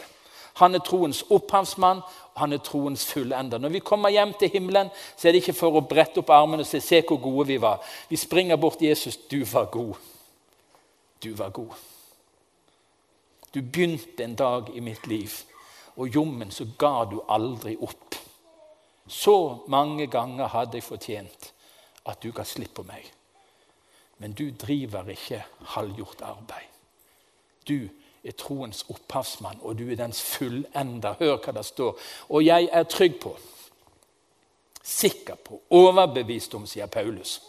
Han 0.55 0.75
er 0.75 0.79
troens 0.79 1.25
opphavsmann, 1.29 1.99
og 2.33 2.39
han 2.39 2.53
er 2.53 2.57
troens 2.57 3.05
fullender. 3.05 3.57
Når 3.57 3.69
vi 3.69 3.79
kommer 3.79 4.09
hjem 4.09 4.33
til 4.39 4.49
himmelen, 4.49 4.89
så 5.17 5.27
er 5.27 5.31
det 5.31 5.43
ikke 5.43 5.57
for 5.59 5.75
å 5.75 5.83
brette 5.83 6.23
opp 6.23 6.29
armene 6.29 6.63
og 6.63 6.67
si 6.67 6.79
'se 6.79 7.01
hvor 7.01 7.17
gode 7.17 7.47
vi 7.47 7.57
var'. 7.61 7.83
Vi 8.09 8.15
springer 8.15 8.55
bort 8.55 8.77
til 8.77 8.87
Jesus. 8.87 9.17
'Du 9.17 9.45
var 9.45 9.65
god. 9.65 9.93
Du 11.23 11.33
var 11.33 11.49
god.' 11.49 11.75
Du 13.53 13.61
begynte 13.61 14.23
en 14.23 14.35
dag 14.35 14.63
i 14.73 14.79
mitt 14.79 15.07
liv, 15.07 15.31
og 15.97 16.15
jommen 16.15 16.51
så 16.51 16.67
ga 16.77 17.05
du 17.11 17.21
aldri 17.29 17.77
opp. 17.81 18.15
Så 19.07 19.65
mange 19.67 20.07
ganger 20.07 20.47
hadde 20.47 20.79
jeg 20.79 20.83
fortjent 20.83 21.51
at 22.05 22.21
du 22.23 22.31
ga 22.33 22.45
slipp 22.45 22.73
på 22.79 22.85
meg. 22.87 23.05
Men 24.17 24.33
du 24.33 24.49
driver 24.51 25.09
ikke 25.11 25.43
halvgjort 25.75 26.21
arbeid. 26.21 26.71
Du 27.67 27.89
er 28.25 28.31
troens 28.37 28.85
opphavsmann, 28.89 29.59
og 29.61 29.77
du 29.77 29.89
er 29.91 29.99
dens 29.99 30.21
fullender. 30.21 31.17
Hør 31.19 31.37
hva 31.37 31.53
det 31.57 31.65
står. 31.65 31.99
Og 32.29 32.45
jeg 32.45 32.69
er 32.71 32.87
trygg 32.89 33.19
på, 33.21 33.35
sikker 34.81 35.35
på, 35.35 35.59
overbevist 35.69 36.55
om, 36.57 36.65
sier 36.69 36.89
Paulus, 36.89 37.39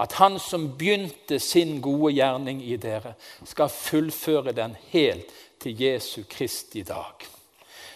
at 0.00 0.16
han 0.20 0.38
som 0.40 0.70
begynte 0.78 1.38
sin 1.40 1.80
gode 1.84 2.14
gjerning 2.16 2.62
i 2.64 2.76
dere, 2.80 3.14
skal 3.44 3.72
fullføre 3.72 4.52
den 4.56 4.76
helt 4.92 5.32
til 5.60 5.82
Jesu 5.82 6.22
Kristi 6.28 6.82
dag. 6.82 7.28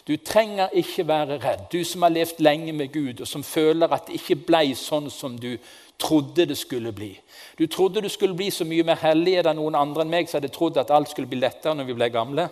Du 0.05 0.17
trenger 0.17 0.69
ikke 0.77 1.07
være 1.09 1.39
redd, 1.41 1.63
du 1.73 1.85
som 1.85 2.03
har 2.05 2.13
levd 2.13 2.43
lenge 2.45 2.73
med 2.77 2.93
Gud, 2.93 3.23
og 3.25 3.29
som 3.29 3.43
føler 3.43 3.89
at 3.89 4.07
det 4.07 4.19
ikke 4.19 4.37
ble 4.51 4.75
sånn 4.77 5.09
som 5.11 5.39
du 5.41 5.55
trodde 5.99 6.45
det 6.47 6.59
skulle 6.61 6.93
bli. 6.93 7.15
Du 7.59 7.67
trodde 7.67 8.03
du 8.05 8.11
skulle 8.13 8.37
bli 8.37 8.51
så 8.51 8.67
mye 8.69 8.85
mer 8.85 9.01
hellig. 9.01 9.39
Er 9.41 9.55
noen 9.57 9.79
andre 9.79 10.05
enn 10.05 10.13
meg 10.13 10.29
som 10.29 10.41
hadde 10.41 10.53
trodd 10.53 10.77
at 10.81 10.93
alt 10.93 11.09
skulle 11.13 11.31
bli 11.31 11.41
lettere 11.41 11.73
når 11.79 11.89
vi 11.89 11.97
ble 11.97 12.11
gamle? 12.13 12.49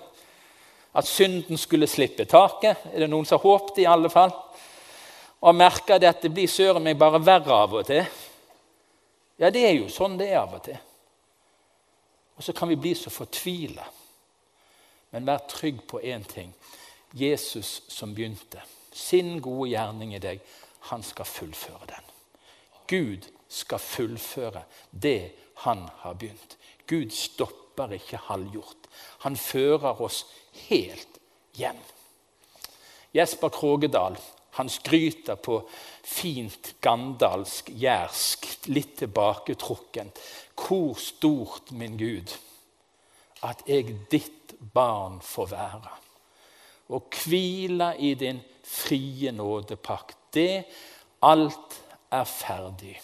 At 0.96 1.08
synden 1.08 1.60
skulle 1.60 1.88
slippe 1.88 2.24
taket? 2.28 2.86
Er 2.92 3.04
det 3.04 3.10
noen 3.10 3.28
som 3.28 3.36
har 3.36 3.44
håpet 3.44 3.82
i 3.82 3.88
alle 3.88 4.08
fall? 4.12 4.32
Og 5.42 5.56
merker 5.58 5.98
det 5.98 6.08
at 6.08 6.22
det 6.24 6.32
blir 6.32 6.48
søren 6.48 6.84
meg 6.84 7.00
bare 7.00 7.20
verre 7.20 7.56
av 7.64 7.74
og 7.80 7.86
til. 7.88 8.04
Ja, 9.42 9.50
det 9.50 9.64
er 9.66 9.74
jo 9.74 9.88
sånn 9.90 10.16
det 10.20 10.30
er 10.30 10.44
av 10.44 10.54
og 10.54 10.62
til. 10.64 10.78
Og 12.38 12.46
så 12.46 12.54
kan 12.56 12.70
vi 12.70 12.78
bli 12.80 12.94
så 12.96 13.10
fortvila. 13.12 13.84
Men 15.12 15.26
vær 15.28 15.42
trygg 15.50 15.82
på 15.88 16.00
én 16.00 16.22
ting. 16.24 16.52
Jesus 17.12 17.82
som 17.88 18.14
begynte 18.14 18.62
sin 18.92 19.40
gode 19.40 19.70
gjerning 19.72 20.14
i 20.14 20.20
deg, 20.20 20.40
han 20.90 21.04
skal 21.06 21.28
fullføre 21.28 21.88
den. 21.88 22.10
Gud 22.88 23.28
skal 23.48 23.80
fullføre 23.80 24.64
det 24.90 25.32
han 25.64 25.86
har 26.02 26.16
begynt. 26.18 26.56
Gud 26.86 27.12
stopper 27.14 27.94
ikke 27.96 28.20
halvgjort. 28.28 28.88
Han 29.24 29.36
fører 29.36 30.00
oss 30.02 30.24
helt 30.68 31.20
hjem. 31.56 31.78
Jesper 33.12 33.52
Krogedal 33.52 34.16
han 34.52 34.68
skryter 34.68 35.38
på 35.40 35.62
fint 36.04 36.74
gandalsk, 36.84 37.70
jærsk, 37.72 38.48
litt 38.68 38.98
tilbaketrukkent. 39.00 40.20
Hvor 40.52 40.92
stort, 41.00 41.72
min 41.72 41.96
Gud, 41.96 42.34
at 43.48 43.64
jeg 43.66 43.96
ditt 44.12 44.52
barn 44.74 45.22
får 45.24 45.54
være 45.54 45.96
og 46.92 47.08
hvile 47.24 47.94
i 47.98 48.14
din 48.14 48.40
frie 48.64 49.32
nådepakt. 49.32 50.18
Det 50.34 50.64
alt 51.22 51.82
er 52.10 52.24
ferdig. 52.24 53.00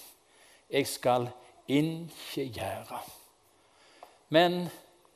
Jeg 0.70 0.86
skal 0.86 1.28
ikke 1.68 2.48
gjøre, 2.52 3.00
men 4.28 4.68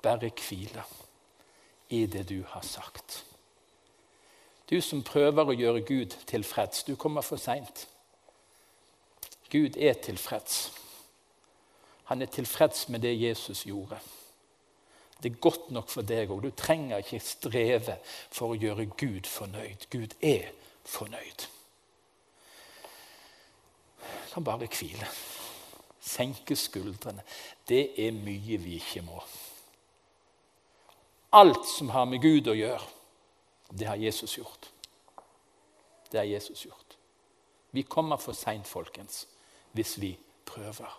bare 0.03 0.31
hvile 0.49 0.83
i 1.89 2.07
det 2.07 2.29
du 2.29 2.43
har 2.49 2.63
sagt. 2.63 3.25
Du 4.71 4.81
som 4.81 5.03
prøver 5.03 5.45
å 5.45 5.57
gjøre 5.57 5.85
Gud 5.85 6.17
tilfreds, 6.27 6.85
du 6.85 6.97
kommer 6.97 7.21
for 7.21 7.37
seint. 7.37 7.89
Gud 9.53 9.77
er 9.77 9.93
tilfreds. 10.01 10.73
Han 12.09 12.23
er 12.23 12.27
tilfreds 12.33 12.89
med 12.89 13.01
det 13.05 13.13
Jesus 13.21 13.67
gjorde. 13.69 13.99
Det 15.23 15.33
er 15.33 15.41
godt 15.41 15.71
nok 15.71 15.91
for 15.91 16.03
deg 16.03 16.31
òg. 16.31 16.43
Du 16.43 16.51
trenger 16.57 16.99
ikke 16.99 17.21
streve 17.23 17.99
for 18.31 18.53
å 18.53 18.59
gjøre 18.59 18.89
Gud 18.99 19.29
fornøyd. 19.31 19.87
Gud 19.93 20.17
er 20.19 20.51
fornøyd. 20.85 21.47
Du 24.03 24.35
kan 24.35 24.45
bare 24.45 24.67
hvile. 24.67 25.07
Senke 26.03 26.57
skuldrene. 26.59 27.23
Det 27.69 27.93
er 28.03 28.17
mye 28.17 28.59
vi 28.59 28.81
ikke 28.81 29.05
må. 29.07 29.23
Alt 31.33 31.65
som 31.71 31.93
har 31.95 32.09
med 32.11 32.21
Gud 32.21 32.51
å 32.51 32.57
gjøre, 32.57 32.85
det 33.73 33.87
har 33.89 34.01
Jesus 34.01 34.35
gjort. 34.37 34.69
Det 36.11 36.19
har 36.19 36.29
Jesus 36.29 36.67
gjort. 36.67 36.99
Vi 37.73 37.87
kommer 37.89 38.19
for 38.21 38.37
seint, 38.37 38.67
folkens, 38.69 39.27
hvis 39.73 39.95
vi 40.01 40.11
prøver. 40.45 40.99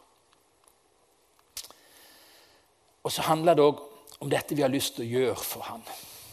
Og 3.03 3.12
så 3.12 3.22
handler 3.27 3.60
det 3.60 3.68
òg 3.68 3.84
om 4.24 4.30
dette 4.32 4.56
vi 4.56 4.63
har 4.63 4.72
lyst 4.72 4.96
til 4.96 5.03
å 5.03 5.13
gjøre 5.20 5.44
for 5.44 5.68
han. 5.68 5.84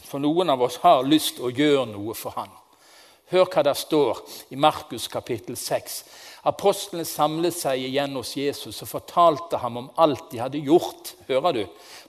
For 0.07 0.23
noen 0.23 0.51
av 0.53 0.61
oss 0.63 0.77
har 0.83 1.03
lyst 1.03 1.37
til 1.37 1.49
å 1.49 1.55
gjøre 1.55 1.89
noe 1.91 2.15
for 2.15 2.35
han. 2.39 2.51
Hør 3.31 3.47
hva 3.47 3.63
det 3.63 3.73
står 3.79 4.19
i 4.51 4.59
Markus 4.59 5.07
kapittel 5.11 5.55
6. 5.59 5.97
Apostlene 6.51 7.05
samlet 7.07 7.55
seg 7.55 7.83
igjen 7.83 8.15
hos 8.15 8.33
Jesus 8.35 8.81
og 8.83 8.89
fortalte 8.89 9.59
ham 9.61 9.77
om 9.83 9.89
alt 10.03 10.25
de 10.31 10.39
hadde 10.41 10.63
gjort. 10.63 11.13
Hører 11.29 11.55
du? 11.55 11.61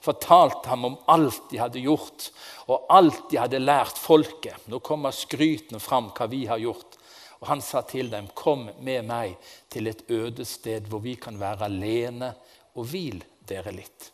Fortalte 0.03 0.71
ham 0.71 0.87
om 0.89 0.97
alt 1.11 1.51
de 1.51 1.61
hadde 1.61 1.83
gjort, 1.83 2.29
og 2.67 2.87
alt 2.91 3.27
de 3.31 3.39
hadde 3.39 3.63
lært 3.63 3.99
folket. 3.99 4.67
Nå 4.71 4.79
kommer 4.83 5.15
skrytene 5.15 5.79
fram, 5.83 6.11
hva 6.15 6.27
vi 6.31 6.45
har 6.49 6.63
gjort. 6.63 6.99
Og 7.39 7.47
han 7.51 7.61
sa 7.61 7.81
til 7.81 8.09
dem, 8.11 8.27
'Kom 8.33 8.69
med 8.79 9.05
meg 9.05 9.37
til 9.69 9.87
et 9.87 10.03
øde 10.09 10.45
sted 10.45 10.87
hvor 10.87 10.99
vi 10.99 11.15
kan 11.15 11.39
være 11.39 11.65
alene, 11.65 12.35
og 12.75 12.85
hvil 12.85 13.23
dere 13.47 13.71
litt.' 13.71 14.13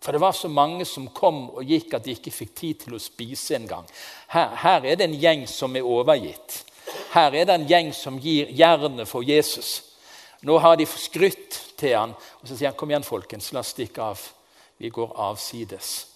For 0.00 0.12
det 0.12 0.20
var 0.22 0.32
så 0.32 0.48
mange 0.48 0.86
som 0.88 1.10
kom 1.12 1.50
og 1.50 1.68
gikk 1.68 1.94
at 1.94 2.06
de 2.06 2.14
ikke 2.16 2.32
fikk 2.32 2.54
tid 2.56 2.78
til 2.84 2.96
å 2.96 3.02
spise 3.02 3.58
engang. 3.58 3.84
Her, 4.32 4.54
her 4.62 4.86
er 4.88 4.96
det 4.96 5.10
en 5.10 5.18
gjeng 5.20 5.44
som 5.50 5.76
er 5.76 5.84
overgitt. 5.84 6.62
Her 7.12 7.36
er 7.36 7.44
det 7.44 7.56
en 7.58 7.66
gjeng 7.68 7.90
som 7.94 8.16
gir 8.18 8.48
jernet 8.56 9.08
for 9.08 9.26
Jesus. 9.26 9.82
Nå 10.48 10.56
har 10.64 10.78
de 10.80 10.86
skrytt 10.88 11.58
til 11.76 11.92
han, 11.98 12.14
og 12.16 12.48
så 12.48 12.56
sier 12.56 12.70
han, 12.70 12.76
'Kom 12.76 12.90
igjen, 12.90 13.04
folkens, 13.04 13.52
la 13.52 13.60
oss 13.60 13.74
stikke 13.74 14.02
av. 14.02 14.20
Vi 14.78 14.88
går 14.88 15.12
avsides. 15.16 16.06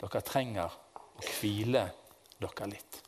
Dere 0.00 0.22
trenger 0.24 0.72
å 0.72 1.26
hvile 1.40 1.84
dere 2.40 2.70
litt.' 2.72 3.02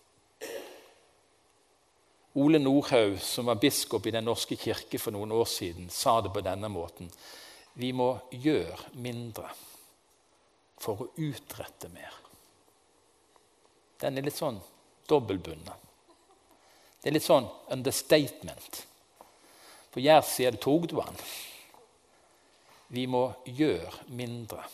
Ole 2.35 2.59
Nordhaug, 2.59 3.19
som 3.21 3.47
var 3.47 3.55
biskop 3.55 4.07
i 4.07 4.11
Den 4.11 4.25
norske 4.25 4.57
kirke 4.57 4.99
for 4.99 5.11
noen 5.11 5.33
år 5.33 5.49
siden, 5.49 5.91
sa 5.91 6.21
det 6.21 6.31
på 6.33 6.45
denne 6.45 6.69
måten. 6.69 7.11
Vi 7.75 7.93
må 7.93 8.21
gjøre 8.31 8.77
mindre 8.93 9.49
for 10.81 11.05
å 11.05 11.11
utrette 11.21 11.91
mer. 11.93 12.15
Den 14.01 14.17
er 14.17 14.25
litt 14.25 14.39
sånn 14.39 14.61
dobbeltbundet. 15.11 15.89
Det 17.01 17.11
er 17.11 17.17
litt 17.17 17.27
sånn 17.27 17.49
understatement. 17.73 18.87
På 19.91 20.01
det 20.01 20.61
'tog 20.61 20.89
du 20.89 21.01
han'? 21.01 21.17
Vi 22.89 23.07
må 23.07 23.35
gjøre 23.45 24.05
mindre 24.09 24.65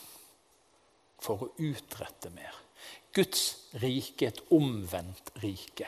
for 1.19 1.43
å 1.43 1.51
utrette 1.57 2.29
mer. 2.29 2.53
Guds 3.13 3.69
rike 3.81 4.25
er 4.25 4.27
et 4.27 4.41
omvendt 4.51 5.31
rike. 5.43 5.87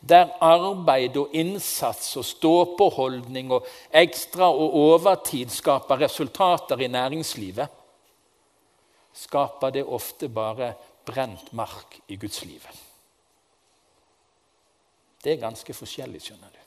Der 0.00 0.30
arbeid 0.40 1.16
og 1.16 1.34
innsats 1.36 2.16
og 2.16 2.24
ståpåholdning 2.24 3.50
og 3.52 3.66
ekstra 3.92 4.48
og 4.48 4.74
overtid 4.74 5.50
skaper 5.50 6.00
resultater 6.00 6.80
i 6.80 6.88
næringslivet, 6.88 7.68
skaper 9.16 9.74
det 9.74 9.84
ofte 9.84 10.28
bare 10.28 10.74
brent 11.06 11.52
mark 11.56 12.00
i 12.06 12.16
Guds 12.16 12.44
liv. 12.44 12.64
Det 15.20 15.34
er 15.34 15.42
ganske 15.42 15.74
forskjellig, 15.76 16.22
skjønner 16.24 16.52
du. 16.54 16.60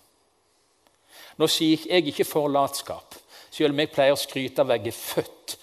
Nå 1.42 1.50
sier 1.50 1.88
jeg 1.90 2.12
ikke 2.12 2.28
for 2.28 2.52
latskap, 2.52 3.16
selv 3.54 3.74
om 3.74 3.82
jeg 3.82 3.92
pleier 3.94 4.14
å 4.14 4.20
skryte 4.20 4.62
av 4.62 4.74
at 4.74 4.84
jeg 4.84 4.94
er 4.94 5.00
født 5.00 5.56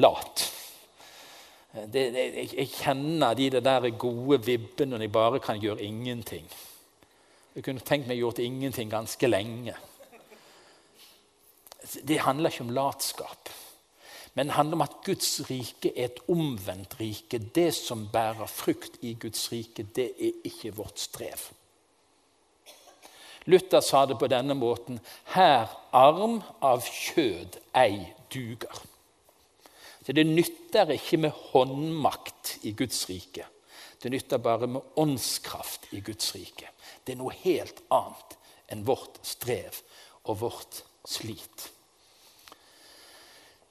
lat. 0.00 0.44
Det, 1.72 2.04
det, 2.12 2.24
jeg, 2.52 2.68
kjenner 2.68 3.36
de 3.36 3.48
der 3.56 3.88
gode 3.96 4.38
vibbene 4.44 4.92
når 4.92 5.06
jeg 5.06 5.12
bare 5.12 5.40
kan 5.40 5.60
gjøre 5.60 5.84
ingenting. 5.84 6.48
Jeg 7.52 7.64
kunne 7.64 7.84
tenkt 7.84 8.08
meg 8.08 8.20
gjort 8.20 8.40
ingenting 8.40 8.92
ganske 8.92 9.28
lenge. 9.28 9.74
Det 12.04 12.20
handler 12.24 12.52
ikke 12.52 12.64
om 12.64 12.74
latskap. 12.76 13.52
Men 14.34 14.50
handler 14.56 14.78
om 14.78 14.84
at 14.86 15.00
Guds 15.04 15.40
rike 15.50 15.92
er 15.92 16.04
et 16.08 16.20
omvendt 16.28 16.96
rike. 17.00 17.38
Det 17.38 17.74
som 17.74 18.06
bærer 18.12 18.48
frukt 18.48 18.96
i 19.00 19.12
Guds 19.20 19.50
rike, 19.52 19.82
det 19.82 20.12
er 20.16 20.38
ikke 20.48 20.72
vårt 20.76 21.00
strev. 21.00 21.50
Luther 23.44 23.80
sa 23.80 24.04
det 24.06 24.18
på 24.20 24.30
denne 24.30 24.54
måten 24.54 25.00
Her 25.34 25.66
arm 25.92 26.40
av 26.62 26.84
kjød 26.86 27.58
ei 27.76 28.06
duger. 28.32 28.82
Så 30.06 30.12
Det 30.12 30.26
nytter 30.26 30.90
ikke 30.90 31.16
med 31.16 31.30
håndmakt 31.52 32.58
i 32.62 32.72
Guds 32.72 33.08
rike. 33.08 33.46
Det 34.02 34.10
nytter 34.10 34.38
bare 34.38 34.66
med 34.66 34.80
åndskraft 34.96 35.92
i 35.92 36.00
Guds 36.00 36.34
rike. 36.34 36.70
Det 37.06 37.12
er 37.12 37.20
noe 37.20 37.34
helt 37.44 37.82
annet 37.90 38.38
enn 38.72 38.86
vårt 38.86 39.20
strev 39.22 39.78
og 40.24 40.40
vårt 40.40 40.82
slit. 41.06 41.68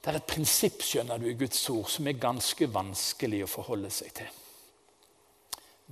Det 0.02 0.10
er 0.10 0.18
et 0.18 0.26
prinsipp 0.26 0.82
skjønner 0.82 1.20
du, 1.22 1.28
i 1.30 1.38
Guds 1.38 1.60
ord 1.70 1.86
som 1.90 2.08
er 2.10 2.18
ganske 2.18 2.66
vanskelig 2.74 3.44
å 3.44 3.50
forholde 3.50 3.90
seg 3.94 4.10
til. 4.16 4.40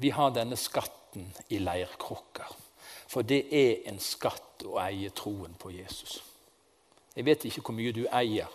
Vi 0.02 0.10
har 0.16 0.32
denne 0.34 0.58
skatten 0.58 1.28
i 1.54 1.60
leirkrukker, 1.62 2.50
for 3.10 3.26
det 3.26 3.44
er 3.54 3.86
en 3.90 4.00
skatt 4.02 4.64
å 4.66 4.80
eie 4.82 5.12
troen 5.14 5.54
på 5.58 5.70
Jesus. 5.76 6.18
Jeg 7.14 7.26
vet 7.26 7.46
ikke 7.46 7.62
hvor 7.68 7.78
mye 7.78 7.94
du 7.94 8.02
eier. 8.10 8.50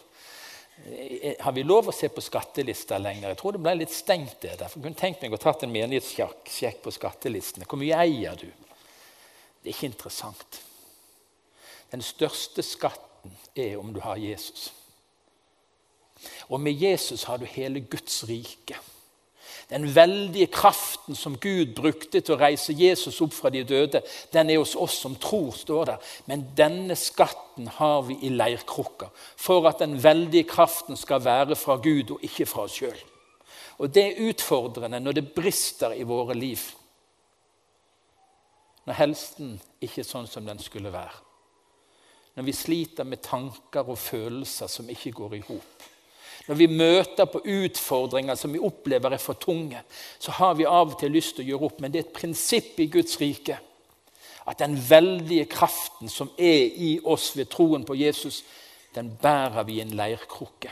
Har 1.40 1.56
vi 1.56 1.64
lov 1.64 1.88
å 1.88 1.96
se 1.96 2.10
på 2.12 2.24
skattelista 2.24 3.00
lenger? 3.00 3.32
Jeg 3.32 3.40
tror 3.40 3.56
det 3.56 3.64
ble 3.64 3.78
litt 3.80 3.96
stengt. 3.96 4.42
det 4.42 4.58
der. 4.60 4.68
Jeg 4.68 4.82
kunne 4.82 5.00
tenkt 5.00 5.22
meg 5.24 5.34
å 5.36 5.40
tatt 5.40 5.64
en 5.64 5.72
menighetssjekk 5.72 6.82
på 6.84 6.92
skattelistene. 6.92 7.68
Hvor 7.70 7.80
mye 7.80 7.96
eier 8.04 8.36
du? 8.36 8.50
Det 9.62 9.72
er 9.72 9.76
ikke 9.76 9.94
interessant. 9.94 10.60
Den 11.92 12.04
største 12.04 12.64
skatten 12.64 13.38
er 13.56 13.78
om 13.80 13.94
du 13.96 14.02
har 14.04 14.20
Jesus. 14.20 14.74
Og 16.50 16.62
med 16.62 16.82
Jesus 16.82 17.24
har 17.24 17.38
du 17.38 17.46
hele 17.46 17.82
Guds 17.82 18.24
rike. 18.30 18.78
Den 19.70 19.96
veldige 19.96 20.48
kraften 20.48 21.16
som 21.16 21.38
Gud 21.42 21.74
brukte 21.76 22.20
til 22.22 22.36
å 22.36 22.38
reise 22.38 22.74
Jesus 22.78 23.18
opp 23.26 23.34
fra 23.34 23.50
de 23.50 23.64
døde, 23.66 24.04
den 24.34 24.52
er 24.54 24.60
hos 24.62 24.76
oss 24.78 25.00
som 25.02 25.16
tror, 25.18 25.56
står 25.58 25.90
der. 25.90 26.12
Men 26.30 26.46
denne 26.58 26.96
skatten 26.96 27.72
har 27.80 28.04
vi 28.06 28.20
i 28.22 28.30
leirkrukka 28.30 29.10
for 29.18 29.66
at 29.70 29.82
den 29.82 29.98
veldige 30.04 30.46
kraften 30.50 30.98
skal 30.98 31.24
være 31.26 31.58
fra 31.58 31.80
Gud 31.82 32.14
og 32.14 32.26
ikke 32.26 32.46
fra 32.46 32.68
oss 32.68 32.78
sjøl. 32.78 33.00
Og 33.82 33.90
det 33.92 34.06
er 34.06 34.30
utfordrende 34.30 35.02
når 35.02 35.18
det 35.18 35.34
brister 35.34 35.98
i 35.98 36.06
våre 36.08 36.38
liv. 36.38 36.62
Når 38.86 39.00
helsen 39.02 39.58
ikke 39.82 40.04
er 40.04 40.12
sånn 40.12 40.30
som 40.30 40.46
den 40.46 40.62
skulle 40.62 40.94
være. 40.94 41.24
Når 42.38 42.46
vi 42.46 42.54
sliter 42.54 43.08
med 43.08 43.24
tanker 43.26 43.90
og 43.90 43.98
følelser 43.98 44.70
som 44.70 44.90
ikke 44.92 45.16
går 45.16 45.38
i 45.40 45.44
hop 45.50 45.92
når 46.48 46.58
vi 46.60 46.68
møter 46.70 47.26
på 47.26 47.42
utfordringer 47.42 48.38
som 48.38 48.54
vi 48.54 48.62
opplever 48.62 49.16
er 49.16 49.22
for 49.22 49.40
tunge, 49.42 49.82
så 50.20 50.34
har 50.38 50.54
vi 50.60 50.68
av 50.70 50.94
og 50.94 51.00
til 51.00 51.16
lyst 51.16 51.38
til 51.38 51.46
å 51.46 51.50
gjøre 51.50 51.70
opp. 51.70 51.80
Men 51.82 51.94
det 51.94 52.02
er 52.02 52.08
et 52.08 52.18
prinsipp 52.20 52.78
i 52.80 52.90
Guds 52.94 53.18
rike 53.22 53.58
at 54.46 54.60
den 54.62 54.78
veldige 54.90 55.48
kraften 55.50 56.10
som 56.12 56.30
er 56.38 56.68
i 56.78 57.00
oss 57.04 57.32
ved 57.38 57.50
troen 57.50 57.86
på 57.86 57.98
Jesus, 57.98 58.44
den 58.94 59.10
bærer 59.22 59.66
vi 59.66 59.80
i 59.80 59.82
en 59.82 59.96
leirkrukke. 59.98 60.70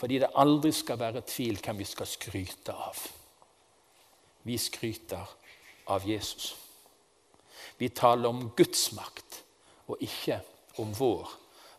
Fordi 0.00 0.18
det 0.22 0.32
aldri 0.40 0.72
skal 0.74 0.98
være 1.00 1.22
tvil 1.28 1.60
hvem 1.60 1.78
vi 1.78 1.86
skal 1.88 2.08
skryte 2.08 2.72
av. 2.72 3.02
Vi 4.44 4.56
skryter 4.58 5.28
av 5.92 6.08
Jesus. 6.08 6.54
Vi 7.78 7.88
taler 7.88 8.28
om 8.32 8.48
Guds 8.56 8.90
makt 8.96 9.42
og 9.92 10.00
ikke 10.00 10.40
om 10.80 10.92
vår 10.96 11.28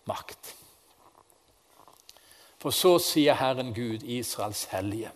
makt. 0.06 0.54
For 2.62 2.74
så 2.74 2.98
sier 3.04 3.38
Herren 3.38 3.74
Gud, 3.76 4.04
Israels 4.04 4.65
hellige, 4.72 5.12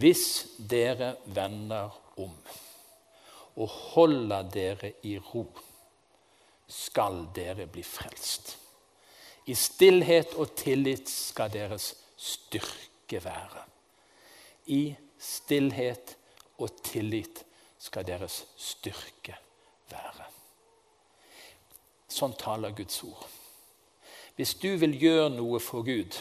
hvis 0.00 0.46
dere 0.70 1.14
vender 1.24 1.90
om 2.20 2.36
og 3.60 3.68
holder 3.68 4.46
dere 4.48 4.92
i 5.02 5.18
ro, 5.18 5.44
skal 6.70 7.26
dere 7.34 7.66
bli 7.66 7.82
frelst. 7.84 8.54
I 9.46 9.54
stillhet 9.54 10.36
og 10.38 10.54
tillit 10.56 11.10
skal 11.10 11.52
deres 11.52 11.92
styrke 12.16 13.20
være. 13.24 13.64
I 14.66 14.94
stillhet 15.18 16.14
og 16.58 16.82
tillit 16.84 17.42
skal 17.80 18.06
deres 18.06 18.44
styrke 18.56 19.36
være. 19.90 20.28
Sånn 22.10 22.34
taler 22.38 22.74
Guds 22.76 23.02
ord. 23.06 23.26
Hvis 24.36 24.54
du 24.60 24.70
vil 24.80 24.94
gjøre 24.98 25.30
noe 25.34 25.60
for 25.62 25.84
Gud, 25.86 26.16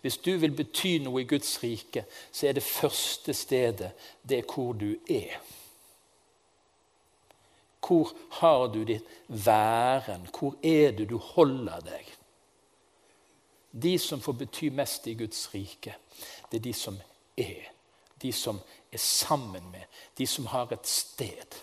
hvis 0.00 0.18
du 0.18 0.32
vil 0.40 0.54
bety 0.56 0.98
noe 1.04 1.22
i 1.22 1.28
Guds 1.28 1.58
rike, 1.62 2.04
så 2.32 2.48
er 2.48 2.56
det 2.56 2.64
første 2.64 3.34
stedet 3.36 3.90
det 4.22 4.38
er 4.38 4.54
hvor 4.54 4.72
du 4.72 4.94
er. 5.10 5.36
Hvor 7.90 8.12
har 8.40 8.68
du 8.72 8.84
ditt 8.84 9.06
væren? 9.28 10.28
Hvor 10.30 10.56
er 10.62 10.92
det 10.96 11.08
du 11.10 11.18
holder 11.18 11.80
deg? 11.84 12.06
De 13.72 13.98
som 13.98 14.20
får 14.20 14.32
bety 14.32 14.68
mest 14.74 15.06
i 15.06 15.14
Guds 15.14 15.48
rike, 15.54 15.94
det 16.50 16.58
er 16.58 16.64
de 16.64 16.72
som 16.74 16.96
er. 17.38 17.70
De 18.22 18.32
som 18.32 18.60
er 18.92 18.98
sammen 18.98 19.70
med, 19.70 19.84
de 20.18 20.26
som 20.26 20.46
har 20.46 20.72
et 20.72 20.86
sted. 20.86 21.60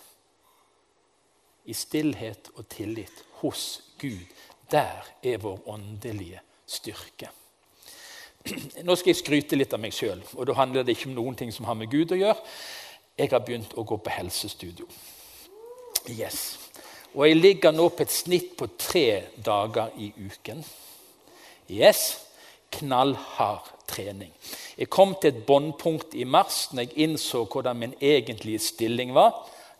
I 1.64 1.74
stillhet 1.76 2.50
og 2.54 2.68
tillit 2.68 3.24
hos 3.42 3.82
Gud. 3.98 4.24
Der 4.70 5.04
er 5.22 5.38
vår 5.38 5.68
åndelige 5.68 6.40
styrke. 6.66 7.28
Nå 8.86 8.96
skal 8.96 9.12
jeg 9.12 9.20
skryte 9.22 9.58
litt 9.58 9.74
av 9.74 9.82
meg 9.82 9.94
sjøl, 9.96 10.22
og 10.36 10.48
da 10.48 10.56
handler 10.58 10.86
det 10.86 10.96
ikke 10.96 11.10
om 11.10 11.16
noen 11.18 11.38
ting 11.38 11.52
som 11.54 11.68
har 11.68 11.76
med 11.78 11.90
Gud 11.92 12.14
å 12.14 12.20
gjøre. 12.20 12.38
Jeg 13.18 13.32
har 13.32 13.42
begynt 13.44 13.74
å 13.74 13.84
gå 13.86 13.98
på 13.98 14.14
helsestudio. 14.14 14.86
Yes. 16.08 16.58
Og 17.14 17.26
jeg 17.26 17.40
ligger 17.40 17.74
nå 17.74 17.88
på 17.90 18.04
et 18.04 18.14
snitt 18.14 18.54
på 18.58 18.68
tre 18.78 19.08
dager 19.44 19.90
i 19.98 20.12
uken. 20.16 20.62
Yes. 21.68 22.24
Knallhard 22.78 23.72
trening. 23.88 24.32
Jeg 24.78 24.90
kom 24.92 25.14
til 25.20 25.32
et 25.32 25.44
bunnpunkt 25.48 26.14
i 26.14 26.26
mars 26.28 26.68
når 26.72 26.86
jeg 26.86 27.06
innså 27.08 27.46
hvordan 27.48 27.80
min 27.80 27.94
egentlige 28.00 28.60
stilling 28.62 29.14
var. 29.16 29.32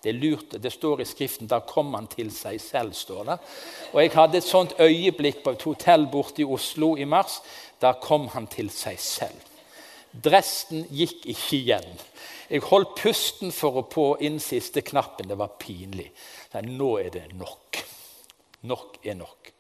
Det, 0.03 0.15
lurte, 0.15 0.59
det 0.63 0.73
står 0.73 1.01
i 1.03 1.05
Skriften 1.05 1.49
'da 1.51 1.59
kom 1.59 1.95
han 1.95 2.07
til 2.07 2.31
seg 2.31 2.61
selv'. 2.61 2.93
står 2.93 3.25
det. 3.25 3.39
Og 3.93 4.03
Jeg 4.03 4.11
hadde 4.11 4.39
et 4.39 4.45
sånt 4.45 4.75
øyeblikk 4.81 5.43
på 5.43 5.51
et 5.51 5.63
hotell 5.63 6.07
borte 6.13 6.43
i 6.43 6.45
Oslo 6.45 6.97
i 6.97 7.05
mars. 7.05 7.41
Da 7.81 7.95
kom 8.03 8.29
han 8.35 8.49
til 8.51 8.71
seg 8.75 8.99
selv. 9.03 9.45
Dressen 10.13 10.87
gikk 10.91 11.27
ikke 11.29 11.59
igjen. 11.59 11.91
Jeg 12.49 12.65
holdt 12.71 12.97
pusten 12.97 13.53
for 13.53 13.77
å 13.77 13.85
på 13.93 14.07
inn 14.25 14.41
siste 14.41 14.83
knappen. 14.83 15.29
Det 15.29 15.37
var 15.39 15.59
pinlig. 15.61 16.09
Nå 16.65 16.91
er 17.03 17.13
det 17.15 17.27
nok. 17.37 17.83
Nok 18.67 18.99
er 19.05 19.19
nok. 19.21 19.53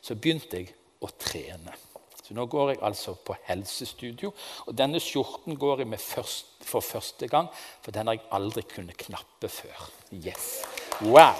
Så 0.00 0.16
begynte 0.16 0.62
jeg 0.62 0.72
å 1.04 1.12
trene. 1.20 1.76
Så 2.24 2.34
Nå 2.34 2.46
går 2.50 2.72
jeg 2.72 2.82
altså 2.86 3.14
på 3.14 3.36
helsestudio. 3.46 4.32
Og 4.66 4.74
denne 4.76 5.00
skjorten 5.02 5.58
går 5.60 5.84
jeg 5.84 5.92
med 5.92 6.00
først, 6.00 6.46
for 6.64 6.84
første 6.84 7.28
gang, 7.28 7.48
for 7.84 7.94
den 7.94 8.08
har 8.08 8.18
jeg 8.18 8.28
aldri 8.36 8.64
kunnet 8.70 8.98
knappe 9.00 9.48
før. 9.52 9.88
Yes. 10.14 10.60
Wow! 11.02 11.38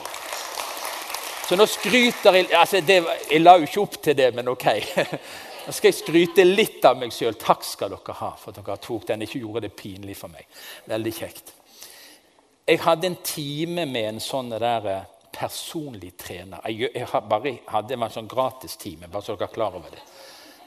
Så 1.48 1.56
nå 1.58 1.66
skryter 1.66 2.36
jeg 2.38 2.52
altså 2.54 2.78
det, 2.86 3.00
Jeg 3.30 3.40
la 3.42 3.56
jo 3.58 3.66
ikke 3.66 3.80
opp 3.82 3.96
til 4.02 4.16
det, 4.16 4.34
men 4.34 4.52
ok. 4.52 4.68
Nå 5.70 5.74
skal 5.76 5.92
jeg 5.92 6.00
skryte 6.00 6.42
litt 6.42 6.82
av 6.82 6.96
meg 6.98 7.12
sjøl. 7.14 7.36
Takk 7.38 7.60
skal 7.62 7.92
dere 7.92 8.14
ha 8.18 8.32
for 8.34 8.50
at 8.50 8.56
dere 8.58 8.74
tok 8.82 9.04
den. 9.06 9.20
Ikke 9.22 9.38
gjorde 9.38 9.68
det 9.68 9.76
pinlig 9.78 10.16
for 10.18 10.32
meg. 10.32 10.48
Veldig 10.90 11.10
kjekt. 11.14 11.52
Jeg 12.66 12.80
hadde 12.82 13.06
en 13.06 13.18
time 13.22 13.84
med 13.86 14.08
en 14.08 14.16
sånn 14.18 14.48
der 14.50 14.88
eh, 14.90 15.04
personlig 15.30 16.16
trener. 16.18 16.64
Jeg, 16.66 17.06
bare 17.06 17.52
hadde 17.70 17.94
en 17.94 18.04
sånn 18.10 18.30
gratistime, 18.32 19.06
bare 19.12 19.22
så 19.22 19.36
dere 19.36 19.46
er 19.46 19.52
klar 19.54 19.76
over 19.78 19.94
det. 19.94 20.02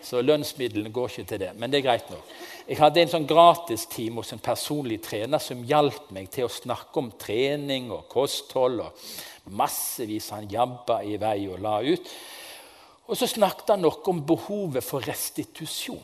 Så 0.08 0.22
lønnsmidlene 0.24 0.94
går 0.96 1.12
ikke 1.12 1.26
til 1.34 1.42
det. 1.42 1.50
Men 1.60 1.74
det 1.74 1.82
er 1.82 1.86
greit 1.89 2.13
nok. 2.13 2.32
Jeg 2.70 2.80
hadde 2.80 3.04
en 3.04 3.12
sånn 3.12 3.28
gratistime 3.28 4.24
hos 4.24 4.32
en 4.32 4.44
personlig 4.46 5.02
trener 5.04 5.44
som 5.44 5.66
hjalp 5.68 6.13
meg 6.16 6.32
til 6.32 6.48
å 6.48 6.54
snakke 6.62 7.04
om 7.04 7.12
trening 7.20 7.92
og 7.92 8.08
kosthold. 8.08 8.80
og 8.88 9.52
Massevis 9.60 10.32
han 10.32 10.48
jabba 10.48 11.02
i 11.04 11.20
vei 11.20 11.42
og 11.50 11.60
la 11.68 11.82
ut. 11.84 12.16
Og 13.13 13.17
så 13.19 13.28
snakket 13.30 13.76
han 13.76 13.84
noe 13.86 13.99
om 14.10 14.23
behovet 14.26 14.82
for 14.82 15.06
restitusjon. 15.06 16.02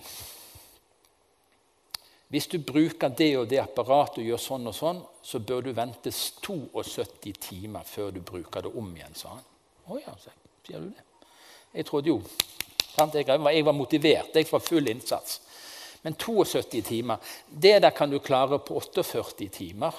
Hvis 2.29 2.45
du 2.51 2.59
bruker 2.61 3.09
det 3.09 3.31
og 3.39 3.47
det 3.49 3.57
apparatet 3.63 4.19
og 4.21 4.27
gjør 4.27 4.41
sånn 4.43 4.69
og 4.69 4.75
sånn, 4.77 4.99
så 5.25 5.41
bør 5.41 5.65
du 5.65 5.71
vente 5.73 6.13
72 6.13 7.33
timer 7.41 7.87
før 7.89 8.11
du 8.13 8.19
bruker 8.21 8.67
det 8.67 8.73
om 8.77 8.91
igjen, 8.93 9.17
sa 9.17 9.33
han. 9.33 9.47
Å 9.89 9.97
ja, 9.97 10.13
sier 10.21 10.85
du 10.85 10.91
det? 10.91 11.07
Jeg 11.73 11.89
trodde 11.89 12.13
jo 12.13 12.21
jeg 12.99 13.63
var 13.65 13.73
motivert, 13.73 14.35
jeg 14.35 14.45
var 14.51 14.61
full 14.61 14.91
innsats. 14.91 15.39
Men 16.05 16.13
72 16.13 16.83
timer 16.85 17.33
det 17.49 17.79
der 17.81 17.95
kan 17.95 18.13
du 18.13 18.19
klare 18.21 18.59
på 18.61 18.77
48 18.77 19.49
timer. 19.55 19.97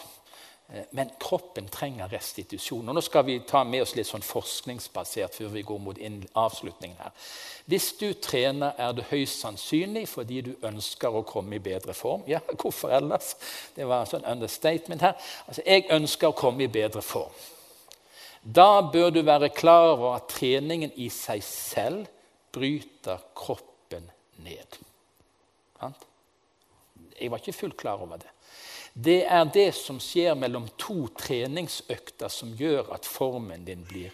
Eh, 0.72 0.84
men 0.90 1.10
kroppen 1.20 1.68
trenger 1.68 2.08
restitusjon. 2.08 2.88
Og 2.88 2.94
nå 2.94 3.02
skal 3.02 3.24
vi 3.26 3.38
ta 3.46 3.62
med 3.64 3.82
oss 3.82 3.94
litt 3.98 4.08
sånn 4.08 4.24
forskningsbasert 4.24 5.34
før 5.40 5.54
vi 5.54 5.64
går 5.66 5.80
mot 5.82 6.02
avslutningen 6.38 6.98
her. 7.02 7.14
Hvis 7.70 7.92
du 7.98 8.12
trener, 8.14 8.74
er 8.78 8.94
det 8.94 9.08
høyst 9.10 9.42
sannsynlig 9.42 10.06
fordi 10.10 10.40
du 10.46 10.52
ønsker 10.66 11.14
å 11.14 11.24
komme 11.26 11.58
i 11.58 11.62
bedre 11.62 11.94
form. 11.94 12.22
Ja, 12.30 12.42
hvorfor 12.54 12.94
ellers? 12.94 13.34
Det 13.74 13.86
var 13.88 14.04
en 14.04 14.12
sånn 14.14 14.28
understatement 14.28 15.02
her. 15.06 15.16
Altså, 15.46 15.62
Jeg 15.66 15.88
ønsker 15.90 16.30
å 16.30 16.38
komme 16.38 16.64
i 16.64 16.72
bedre 16.72 17.02
form. 17.02 17.34
Da 18.42 18.80
bør 18.80 19.10
du 19.10 19.20
være 19.22 19.50
klar 19.52 19.90
over 19.92 20.14
at 20.16 20.30
treningen 20.32 20.92
i 20.96 21.10
seg 21.12 21.42
selv 21.44 22.06
bryter 22.52 23.20
kroppen 23.36 24.06
ned. 24.40 24.78
Jeg 27.20 27.30
var 27.30 27.42
ikke 27.42 27.52
fullt 27.52 27.76
klar 27.76 28.00
over 28.00 28.16
det. 28.16 28.30
Det 29.00 29.22
er 29.24 29.46
det 29.48 29.70
som 29.76 30.00
skjer 30.02 30.34
mellom 30.36 30.66
to 30.80 31.06
treningsøkter, 31.16 32.28
som 32.28 32.52
gjør 32.58 32.90
at 32.96 33.06
formen 33.08 33.64
din 33.64 33.84
blir 33.88 34.12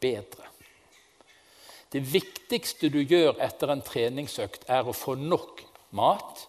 bedre. 0.00 0.46
Det 1.90 2.04
viktigste 2.06 2.92
du 2.94 3.00
gjør 3.02 3.40
etter 3.42 3.72
en 3.72 3.82
treningsøkt, 3.82 4.68
er 4.70 4.86
å 4.86 4.94
få 4.94 5.16
nok 5.18 5.64
mat, 5.98 6.44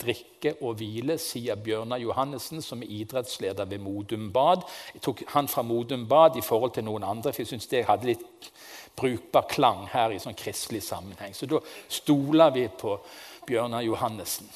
drikke 0.00 0.54
og 0.64 0.78
hvile, 0.80 1.18
sier 1.20 1.58
Bjørnar 1.60 2.00
Johannessen, 2.00 2.62
som 2.64 2.80
er 2.84 2.92
idrettsleder 3.02 3.68
ved 3.68 3.84
Modum 3.84 4.30
Bad. 4.32 4.64
Jeg 4.94 5.04
tok 5.04 5.22
han 5.34 5.48
fra 5.48 5.64
Modum 5.64 6.06
Bad 6.08 6.36
i 6.40 6.44
forhold 6.44 6.72
til 6.76 6.86
noen 6.88 7.04
andre, 7.04 7.32
for 7.32 7.44
jeg 7.44 7.52
syns 7.52 7.68
det 7.72 7.84
hadde 7.88 8.08
litt 8.12 8.50
brukbar 8.96 9.44
klang 9.52 9.84
her 9.92 10.14
i 10.14 10.20
sånn 10.20 10.36
kristelig 10.36 10.86
sammenheng. 10.88 11.36
Så 11.36 11.48
da 11.50 11.60
stoler 11.92 12.54
vi 12.56 12.64
på 12.72 12.96
Bjørnar 13.48 13.84
Johannessen. 13.84 14.48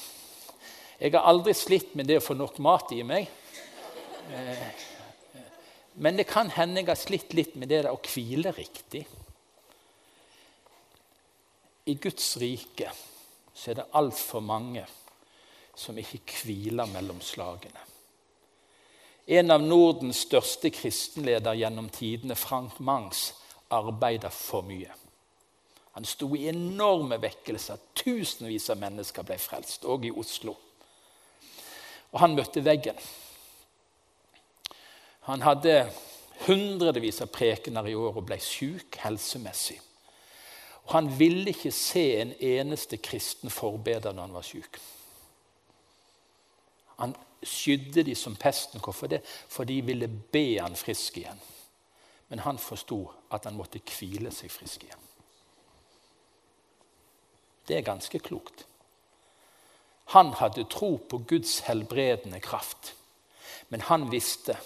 Jeg 1.01 1.15
har 1.15 1.25
aldri 1.25 1.55
slitt 1.57 1.95
med 1.97 2.05
det 2.05 2.19
å 2.19 2.21
få 2.21 2.35
nok 2.37 2.59
mat 2.61 2.91
i 2.93 3.01
meg. 3.01 3.25
Eh, 4.29 4.67
men 6.05 6.19
det 6.19 6.27
kan 6.29 6.51
hende 6.53 6.83
jeg 6.83 6.91
har 6.91 6.99
slitt 6.99 7.33
litt 7.33 7.55
med 7.57 7.71
det 7.73 7.79
å 7.89 7.97
hvile 8.05 8.53
riktig. 8.53 9.01
I 11.89 11.97
Guds 11.97 12.35
rike 12.37 12.93
så 13.49 13.71
er 13.71 13.81
det 13.81 13.87
altfor 13.97 14.45
mange 14.45 14.85
som 15.73 15.97
ikke 15.97 16.43
hviler 16.43 16.93
mellom 16.93 17.17
slagene. 17.25 17.81
En 19.25 19.57
av 19.57 19.65
Nordens 19.65 20.21
største 20.27 20.69
kristenleder 20.69 21.57
gjennom 21.57 21.89
tidene, 21.89 22.37
Frank 22.37 22.77
Mangs, 22.77 23.31
arbeida 23.73 24.29
for 24.29 24.69
mye. 24.69 24.93
Han 25.97 26.05
sto 26.05 26.29
i 26.37 26.45
enorme 26.53 27.17
vekkelser. 27.21 27.89
Tusenvis 27.97 28.69
av 28.69 28.85
mennesker 28.85 29.25
ble 29.25 29.41
frelst, 29.41 29.89
òg 29.89 30.05
i 30.05 30.13
Oslo. 30.13 30.59
Og 32.11 32.19
han 32.19 32.35
møtte 32.35 32.63
veggen. 32.65 32.97
Han 35.29 35.43
hadde 35.45 35.85
hundrevis 36.47 37.21
av 37.23 37.29
prekener 37.31 37.87
i 37.87 37.95
år 37.95 38.17
og 38.17 38.25
ble 38.27 38.39
syk 38.41 38.97
helsemessig. 39.03 39.77
Og 40.87 40.95
han 40.97 41.11
ville 41.19 41.53
ikke 41.53 41.71
se 41.71 42.05
en 42.19 42.33
eneste 42.33 42.97
kristen 42.97 43.53
forbeder 43.53 44.15
når 44.15 44.27
han 44.27 44.35
var 44.35 44.47
syk. 44.47 44.79
Han 47.01 47.13
skydde 47.43 48.03
de 48.03 48.15
som 48.15 48.35
pesten. 48.35 48.81
Hvorfor 48.83 49.07
det? 49.07 49.21
For 49.25 49.63
de 49.63 49.79
ville 49.85 50.07
be 50.07 50.59
han 50.59 50.75
frisk 50.75 51.17
igjen. 51.21 51.39
Men 52.29 52.43
han 52.45 52.57
forsto 52.61 53.05
at 53.31 53.45
han 53.45 53.57
måtte 53.57 53.81
hvile 53.83 54.31
seg 54.33 54.51
frisk 54.51 54.83
igjen. 54.85 55.07
Det 57.67 57.77
er 57.77 57.87
ganske 57.87 58.19
klokt. 58.19 58.65
Han 60.11 60.33
hadde 60.39 60.67
tro 60.67 60.97
på 60.97 61.21
Guds 61.27 61.59
helbredende 61.67 62.39
kraft. 62.43 62.93
Men 63.69 63.81
han 63.87 64.09
visste 64.11 64.57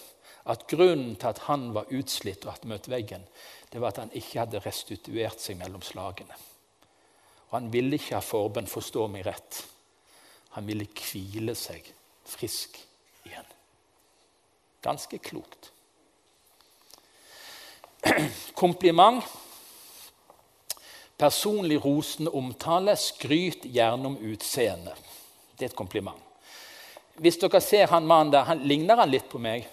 at 0.50 0.66
grunnen 0.70 1.16
til 1.16 1.30
at 1.30 1.44
han 1.46 1.70
var 1.74 1.92
utslitt 1.94 2.46
og 2.46 2.56
hadde 2.56 2.70
møtt 2.70 2.90
veggen, 2.90 3.26
det 3.70 3.82
var 3.82 3.94
at 3.94 4.02
han 4.02 4.14
ikke 4.14 4.40
hadde 4.42 4.62
restituert 4.64 5.42
seg 5.42 5.58
mellom 5.60 5.82
slagene. 5.86 6.38
Og 7.50 7.58
Han 7.60 7.72
ville 7.74 7.98
ikke 7.98 8.18
ha 8.18 8.24
forbønn, 8.26 8.68
forstå 8.68 9.08
meg 9.12 9.26
rett. 9.28 9.62
Han 10.56 10.66
ville 10.68 10.88
hvile 10.88 11.54
seg 11.56 11.86
frisk 12.26 12.80
igjen. 13.26 13.50
Ganske 14.82 15.20
klokt. 15.20 15.72
Kompliment. 18.64 19.24
Personlig 21.18 21.78
rosende 21.86 22.34
omtale. 22.34 22.96
Skryt 22.98 23.68
gjerne 23.70 24.14
om 24.14 24.18
utseendet. 24.18 24.98
Det 25.56 25.68
er 25.68 25.72
et 25.72 25.78
kompliment. 25.78 26.20
Hvis 27.24 27.40
dere 27.40 27.62
ser 27.64 27.88
han 27.94 28.08
mannen 28.08 28.34
der, 28.34 28.44
han, 28.50 28.64
ligner 28.68 29.00
han 29.00 29.12
litt 29.12 29.30
på 29.32 29.40
meg? 29.40 29.68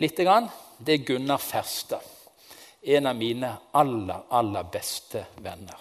Lite 0.00 0.24
grann. 0.24 0.48
Det 0.78 0.94
er 0.94 1.04
Gunnar 1.08 1.40
Ferstad. 1.40 2.04
En 2.82 3.08
av 3.08 3.16
mine 3.16 3.50
aller, 3.76 4.26
aller 4.30 4.68
beste 4.72 5.26
venner. 5.44 5.76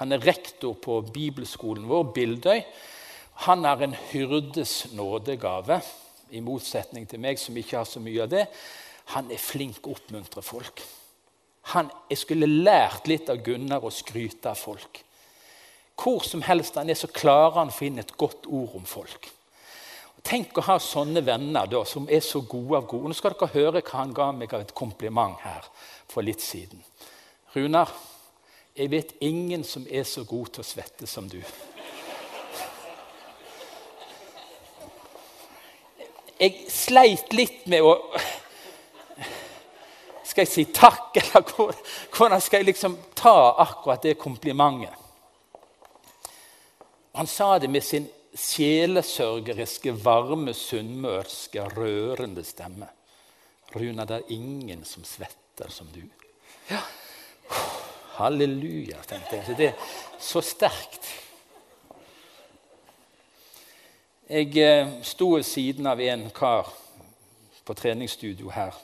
Han 0.00 0.14
er 0.14 0.22
rektor 0.24 0.78
på 0.80 1.00
bibelskolen 1.12 1.84
vår, 1.90 2.06
Bildøy. 2.16 2.62
Han 3.46 3.66
er 3.68 3.82
en 3.84 3.96
hyrdes 4.10 4.92
nådegave, 4.96 5.80
i 6.30 6.40
motsetning 6.40 7.08
til 7.10 7.20
meg, 7.22 7.38
som 7.42 7.56
ikke 7.58 7.80
har 7.80 7.88
så 7.88 8.00
mye 8.02 8.22
av 8.24 8.30
det. 8.30 8.46
Han 9.16 9.30
er 9.34 9.42
flink 9.42 9.82
å 9.84 9.94
oppmuntre 9.96 10.42
folk. 10.46 10.82
Han, 11.74 11.90
jeg 12.10 12.22
skulle 12.22 12.48
lært 12.48 13.10
litt 13.10 13.30
av 13.30 13.42
Gunnar 13.44 13.84
å 13.84 13.92
skryte 13.92 14.52
av 14.52 14.58
folk. 14.58 15.02
Hvor 16.00 16.24
som 16.24 16.42
helst 16.42 16.78
han 16.80 16.88
er, 16.88 16.96
så 16.96 17.10
klarer 17.12 17.58
han 17.58 17.72
å 17.72 17.76
finne 17.76 18.00
et 18.04 18.16
godt 18.16 18.48
ord 18.48 18.78
om 18.78 18.86
folk. 18.88 19.28
Tenk 20.24 20.58
å 20.60 20.64
ha 20.66 20.76
sånne 20.80 21.22
venner 21.24 21.68
da, 21.68 21.80
som 21.88 22.08
er 22.12 22.20
så 22.24 22.42
gode 22.44 22.76
av 22.78 22.86
gode. 22.88 23.10
Nå 23.10 23.16
skal 23.16 23.34
dere 23.34 23.54
høre 23.54 23.82
hva 23.82 24.02
han 24.02 24.14
ga 24.16 24.28
meg 24.36 24.52
av 24.54 24.64
et 24.64 24.74
kompliment 24.76 25.40
her 25.44 25.66
for 26.10 26.24
litt 26.24 26.44
siden. 26.44 26.82
Runar, 27.54 27.90
jeg 28.76 28.92
vet 28.92 29.16
ingen 29.24 29.64
som 29.66 29.86
er 29.90 30.04
så 30.08 30.24
god 30.28 30.52
til 30.54 30.64
å 30.64 30.68
svette 30.68 31.08
som 31.10 31.28
du. 31.28 31.40
Jeg 36.40 36.62
sleit 36.72 37.34
litt 37.36 37.66
med 37.68 37.84
å 37.84 37.96
Skal 40.30 40.46
jeg 40.46 40.52
si 40.52 40.62
takk, 40.70 41.16
eller 41.18 41.42
hvordan 42.14 42.40
skal 42.40 42.60
jeg 42.60 42.68
liksom 42.68 42.92
ta 43.18 43.50
akkurat 43.64 44.04
det 44.06 44.14
komplimentet? 44.14 44.99
Han 47.12 47.26
sa 47.26 47.58
det 47.58 47.68
med 47.68 47.84
sin 47.84 48.06
sjelesørgeriske, 48.34 49.92
varme, 50.04 50.54
sunnmørske, 50.54 51.64
rørende 51.74 52.44
stemme. 52.46 52.88
Runa, 53.74 54.06
det 54.06 54.20
er 54.20 54.34
ingen 54.34 54.84
som 54.86 55.04
svetter 55.06 55.70
som 55.70 55.90
du. 55.94 56.02
Ja. 56.70 56.82
Halleluja, 58.18 59.00
tenkte 59.08 59.40
jeg. 59.40 59.56
Det 59.58 59.68
er 59.72 59.96
så 60.20 60.42
sterkt. 60.44 61.08
Jeg 64.30 64.54
eh, 64.62 64.92
sto 65.02 65.32
ved 65.34 65.46
siden 65.46 65.88
av 65.90 66.00
en 66.00 66.28
kar 66.30 66.68
på 67.66 67.74
treningsstudio 67.74 68.52
her 68.54 68.76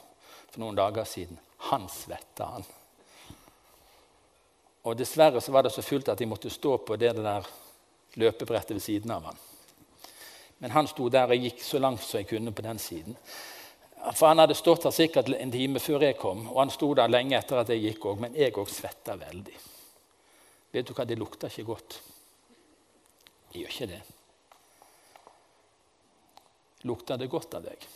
for 0.50 0.62
noen 0.62 0.78
dager 0.78 1.06
siden. 1.06 1.38
Han 1.70 1.86
svetta, 1.90 2.48
han. 2.56 2.66
Og 4.86 4.98
Dessverre 4.98 5.42
så 5.42 5.54
var 5.54 5.66
det 5.66 5.74
så 5.74 5.82
fullt 5.82 6.10
at 6.10 6.20
jeg 6.22 6.30
måtte 6.30 6.50
stå 6.50 6.76
på 6.86 6.98
det 6.98 7.14
der 7.18 7.46
løpebrettet 8.16 8.76
ved 8.76 8.82
siden 8.84 9.12
av 9.14 9.28
han. 9.30 9.38
Men 10.58 10.72
han 10.72 10.88
sto 10.88 11.08
der 11.12 11.30
og 11.32 11.46
gikk 11.46 11.60
så 11.62 11.80
langt 11.82 12.02
som 12.04 12.20
jeg 12.20 12.30
kunne 12.30 12.54
på 12.56 12.64
den 12.64 12.80
siden. 12.80 13.16
For 14.14 14.28
Han 14.28 14.38
hadde 14.38 14.54
stått 14.54 14.84
der 14.86 14.94
sikkert 14.94 15.28
en 15.34 15.52
time 15.52 15.80
før 15.82 16.04
jeg 16.06 16.18
kom, 16.18 16.46
og 16.48 16.60
han 16.60 16.70
sto 16.70 16.92
der 16.94 17.10
lenge 17.10 17.36
etter 17.38 17.60
at 17.60 17.72
jeg 17.72 17.82
gikk 17.82 18.06
òg. 18.06 18.20
Men 18.22 18.36
jeg 18.38 18.54
òg 18.54 18.70
svetta 18.70 19.16
veldig. 19.18 19.56
Vet 20.72 20.86
du 20.86 20.94
hva, 20.94 21.04
det 21.04 21.18
lukta 21.18 21.50
ikke 21.50 21.66
godt. 21.66 22.00
Jeg 23.52 23.62
gjør 23.62 23.74
ikke 23.74 23.90
det. 23.92 24.02
Lukter 26.86 27.18
det 27.18 27.30
godt 27.32 27.56
av 27.58 27.64
deg 27.66 27.86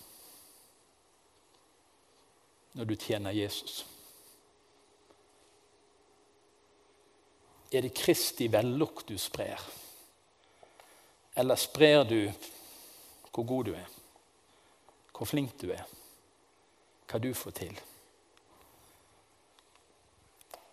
når 2.79 2.87
du 2.87 2.95
tjener 2.97 3.35
Jesus? 3.35 3.85
Er 7.71 7.83
det 7.83 7.95
Kristi 7.95 8.47
vellukt 8.51 9.11
du 9.11 9.19
sprer? 9.19 9.63
Eller 11.41 11.57
sprer 11.57 12.05
du 12.05 12.21
hvor 13.31 13.47
god 13.47 13.71
du 13.71 13.75
er, 13.79 13.89
hvor 15.17 15.29
flink 15.29 15.55
du 15.63 15.71
er, 15.73 15.85
hva 17.09 17.21
du 17.23 17.31
får 17.37 17.57
til? 17.57 17.83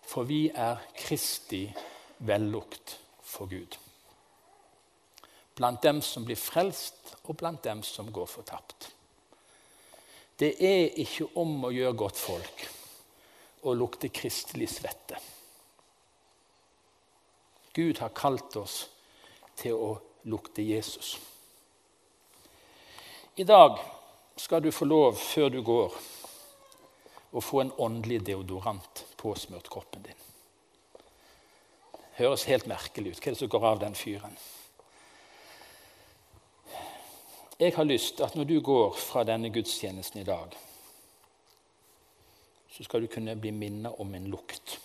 For 0.08 0.28
vi 0.28 0.48
er 0.52 0.80
Kristi 0.98 1.64
vellukt 2.26 2.98
for 3.22 3.48
Gud 3.48 3.78
blant 5.58 5.82
dem 5.82 5.98
som 6.02 6.22
blir 6.26 6.38
frelst, 6.38 7.16
og 7.26 7.36
blant 7.36 7.64
dem 7.66 7.82
som 7.82 8.12
går 8.14 8.26
fortapt. 8.30 8.92
Det 10.38 10.52
er 10.62 10.94
ikke 11.02 11.26
om 11.42 11.64
å 11.66 11.72
gjøre 11.74 11.96
godt 11.98 12.20
folk 12.20 12.62
å 13.66 13.74
lukte 13.74 14.10
kristelig 14.14 14.68
svette. 14.76 15.18
Gud 17.74 17.98
har 17.98 18.14
kalt 18.14 18.54
oss 18.60 18.76
til 19.58 19.74
å 19.74 19.90
lukte 20.28 20.62
Jesus. 20.62 21.16
I 23.38 23.44
dag 23.44 23.78
skal 24.36 24.62
du 24.62 24.70
få 24.72 24.84
lov, 24.84 25.16
før 25.18 25.50
du 25.50 25.60
går, 25.62 25.94
å 27.30 27.40
få 27.44 27.60
en 27.62 27.74
åndelig 27.78 28.22
deodorant 28.26 29.04
påsmurt 29.20 29.68
kroppen 29.70 30.06
din. 30.06 30.24
Høres 32.18 32.48
helt 32.50 32.66
merkelig 32.66 33.12
ut. 33.12 33.20
Hva 33.20 33.30
er 33.30 33.36
det 33.36 33.42
som 33.42 33.52
går 33.52 33.66
av 33.68 33.82
den 33.82 33.94
fyren? 33.98 34.38
Jeg 37.58 37.74
har 37.74 37.86
lyst 37.86 38.20
at 38.22 38.36
når 38.38 38.46
du 38.46 38.58
går 38.62 38.94
fra 38.98 39.24
denne 39.26 39.50
gudstjenesten 39.54 40.22
i 40.22 40.26
dag, 40.26 40.54
så 42.70 42.84
skal 42.86 43.02
du 43.02 43.10
kunne 43.10 43.34
bli 43.38 43.50
minnet 43.50 43.98
om 43.98 44.14
en 44.14 44.28
lukt. 44.30 44.78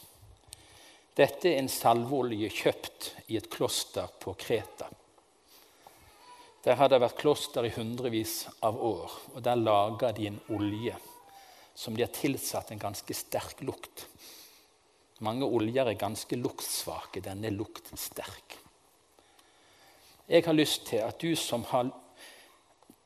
Dette 1.13 1.51
er 1.51 1.59
en 1.61 1.69
salveolje 1.69 2.49
kjøpt 2.49 3.11
i 3.29 3.37
et 3.37 3.49
kloster 3.53 4.09
på 4.21 4.33
Kreta. 4.33 4.87
Der 6.63 6.77
har 6.79 6.87
det 6.89 7.01
vært 7.03 7.19
kloster 7.19 7.65
i 7.67 7.73
hundrevis 7.75 8.45
av 8.63 8.77
år, 8.79 9.15
og 9.35 9.41
der 9.43 9.59
lager 9.59 10.15
de 10.15 10.29
en 10.29 10.39
olje 10.55 10.95
som 11.75 11.95
de 11.95 12.05
har 12.05 12.13
tilsatt 12.13 12.71
en 12.71 12.79
ganske 12.79 13.15
sterk 13.17 13.63
lukt. 13.67 14.05
Mange 15.25 15.47
oljer 15.47 15.89
er 15.89 15.99
ganske 15.99 16.37
luktsvake. 16.39 17.21
Denne 17.23 17.49
er 17.49 17.55
luktsterk. 17.55 18.57
Jeg 20.29 20.45
har 20.45 20.55
lyst 20.55 20.87
til 20.87 21.03
at 21.03 21.19
du 21.19 21.35
som 21.35 21.65
har 21.71 21.91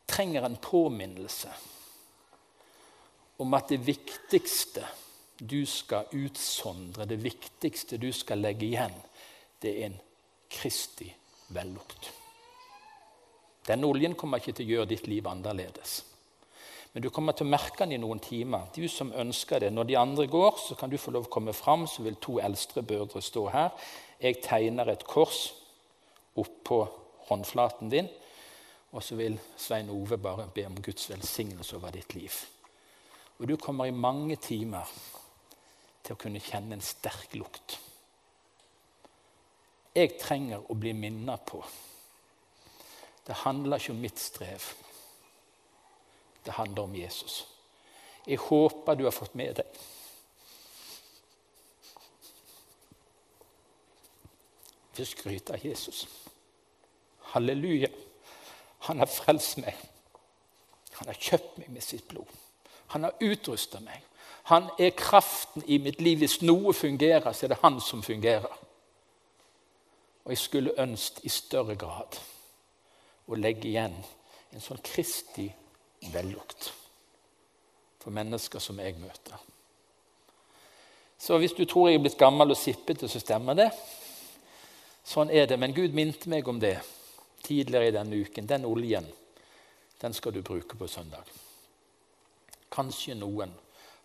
trenger 0.07 0.45
en 0.45 0.59
påminnelse 0.61 1.49
om 3.37 3.53
at 3.57 3.73
det 3.73 3.81
viktigste 3.85 4.85
du 5.37 5.65
skal 5.69 6.07
utsondre, 6.17 7.05
det 7.05 7.19
viktigste 7.21 7.99
du 8.01 8.09
skal 8.15 8.41
legge 8.41 8.65
igjen, 8.69 8.95
det 9.61 9.73
er 9.73 9.89
en 9.89 9.99
Kristi 10.49 11.09
vellukt. 11.53 12.07
Denne 13.67 13.87
oljen 13.87 14.15
kommer 14.15 14.39
ikke 14.39 14.55
til 14.55 14.67
å 14.67 14.75
gjøre 14.75 14.91
ditt 14.93 15.09
liv 15.11 15.27
annerledes. 15.27 15.99
Men 16.93 17.03
du 17.03 17.09
kommer 17.13 17.35
til 17.37 17.45
å 17.45 17.51
merke 17.51 17.83
den 17.83 17.97
i 17.97 18.01
noen 18.01 18.21
timer. 18.23 18.69
Du 18.73 18.87
som 18.89 19.11
ønsker 19.13 19.61
det. 19.61 19.73
Når 19.75 19.89
de 19.89 19.97
andre 19.99 20.27
går, 20.31 20.55
så 20.57 20.77
kan 20.79 20.89
du 20.89 20.97
få 20.97 21.11
lov 21.13 21.27
å 21.27 21.33
komme 21.33 21.53
fram, 21.53 21.83
så 21.85 22.01
vil 22.05 22.15
to 22.23 22.39
eldste 22.41 22.81
brødre 22.81 23.21
stå 23.21 23.43
her. 23.53 23.89
Jeg 24.23 24.39
tegner 24.41 24.89
et 24.89 25.03
kors 25.05 25.51
oppå 26.39 26.79
håndflaten 27.27 27.91
din. 27.91 28.09
Og 28.95 29.03
så 29.03 29.17
vil 29.19 29.35
Svein 29.59 29.91
Ove 29.93 30.17
bare 30.17 30.47
be 30.53 30.63
om 30.65 30.79
Guds 30.81 31.09
velsignelse 31.11 31.75
over 31.77 31.93
ditt 31.93 32.15
liv. 32.15 32.33
Og 33.37 33.45
du 33.51 33.57
kommer 33.61 33.85
i 33.85 33.93
mange 33.93 34.39
timer 34.41 34.89
til 36.01 36.15
å 36.15 36.21
kunne 36.21 36.41
kjenne 36.41 36.79
en 36.79 36.81
sterk 36.81 37.35
lukt. 37.37 37.77
Jeg 39.93 40.15
trenger 40.21 40.65
å 40.65 40.77
bli 40.77 40.95
minnet 40.97 41.45
på. 41.45 41.61
Det 43.27 43.35
handler 43.35 43.77
ikke 43.77 43.91
om 43.91 43.99
mitt 43.99 44.19
strev. 44.19 44.59
Det 46.45 46.53
handler 46.53 46.83
om 46.83 46.95
Jesus. 46.95 47.47
Jeg 48.27 48.37
håper 48.37 48.95
du 48.95 49.03
har 49.03 49.11
fått 49.11 49.35
med 49.35 49.55
deg 49.55 49.65
Vi 54.97 55.05
skryter 55.05 55.53
av 55.53 55.65
Jesus. 55.65 56.07
Halleluja. 57.19 57.87
Han 58.79 58.99
har 58.99 59.05
frelst 59.05 59.59
meg. 59.61 59.75
Han 60.91 61.11
har 61.11 61.19
kjøpt 61.21 61.59
meg 61.61 61.69
med 61.69 61.85
sitt 61.85 62.07
blod. 62.09 62.31
Han 62.95 63.05
har 63.05 63.13
utrusta 63.21 63.77
meg. 63.79 64.01
Han 64.49 64.71
er 64.79 64.95
kraften 64.97 65.61
i 65.67 65.77
mitt 65.77 66.01
liv. 66.01 66.17
Hvis 66.17 66.39
noe 66.41 66.73
fungerer, 66.73 67.29
så 67.29 67.45
er 67.45 67.53
det 67.53 67.59
han 67.61 67.77
som 67.81 68.01
fungerer. 68.01 68.57
Og 70.25 70.33
jeg 70.33 70.41
skulle 70.41 70.73
ønske 70.81 71.21
i 71.23 71.29
større 71.29 71.75
grad 71.75 72.17
å 73.27 73.37
legge 73.39 73.69
igjen 73.69 73.95
en 74.53 74.63
sånn 74.63 74.81
kristig 74.83 75.49
vellukt 76.13 76.71
for 77.99 78.15
mennesker 78.15 78.63
som 78.63 78.79
jeg 78.79 78.95
møter. 79.01 79.37
Så 81.17 81.37
hvis 81.41 81.55
du 81.57 81.65
tror 81.65 81.89
jeg 81.89 81.97
er 81.97 82.03
blitt 82.05 82.19
gammel 82.19 82.53
og 82.53 82.59
sippete, 82.59 83.09
så 83.09 83.19
stemmer 83.19 83.57
det. 83.57 83.71
Sånn 85.07 85.31
er 85.33 85.47
det. 85.49 85.57
Men 85.59 85.73
Gud 85.75 85.95
minte 85.97 86.29
meg 86.29 86.47
om 86.47 86.59
det 86.61 86.77
tidligere 87.43 87.89
i 87.89 87.95
denne 87.95 88.21
uken. 88.21 88.47
Den 88.47 88.67
oljen 88.69 89.07
den 89.97 90.13
skal 90.13 90.33
du 90.33 90.43
bruke 90.45 90.77
på 90.77 90.87
søndag. 90.87 91.25
Kanskje 92.69 93.15
noen 93.17 93.53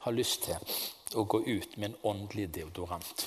har 0.06 0.16
lyst 0.16 0.48
til 0.48 1.20
å 1.20 1.26
gå 1.28 1.42
ut 1.44 1.76
med 1.76 1.90
en 1.90 1.98
åndelig 2.14 2.48
deodorant 2.56 3.26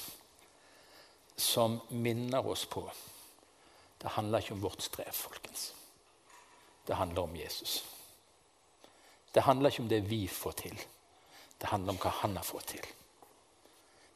som 1.38 1.78
minner 1.90 2.48
oss 2.48 2.66
på 2.66 2.84
Det 4.02 4.12
handler 4.16 4.42
ikke 4.42 4.54
om 4.54 4.64
vårt 4.64 4.82
strev, 4.82 5.12
folkens. 5.12 5.74
Det 6.86 6.93
handler 6.93 7.21
om 7.21 7.36
Jesus. 7.36 7.84
Det 9.32 9.43
handler 9.43 9.69
ikke 9.69 9.84
om 9.84 9.89
det 9.89 10.04
vi 10.08 10.28
får 10.28 10.52
til. 10.62 10.78
Det 11.58 11.67
handler 11.71 11.95
om 11.95 12.00
hva 12.00 12.12
han 12.21 12.38
har 12.38 12.45
fått 12.45 12.69
til. 12.76 12.86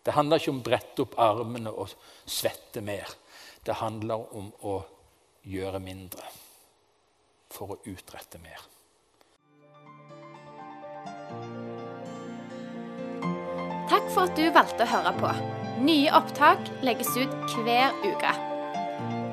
Det 0.04 0.16
handler 0.16 0.40
ikke 0.40 0.54
om 0.54 0.62
å 0.62 0.68
brette 0.70 1.04
opp 1.04 1.18
armene 1.20 1.72
og 1.74 1.92
svette 2.26 2.82
mer. 2.82 3.10
Det 3.66 3.76
handler 3.82 4.36
om 4.38 4.52
å 4.64 4.80
gjøre 5.50 5.82
mindre 5.84 6.24
for 7.52 7.76
å 7.76 7.80
utrette 7.90 8.40
mer. 8.44 8.64
Takk 13.90 14.06
for 14.14 14.28
at 14.28 14.38
du 14.38 14.46
valgte 14.54 14.86
å 14.86 14.92
høre 14.94 15.16
på. 15.18 15.34
Nye 15.84 16.14
opptak 16.16 16.72
legges 16.86 17.12
ut 17.18 17.58
hver 17.66 17.96
uke. 18.06 18.59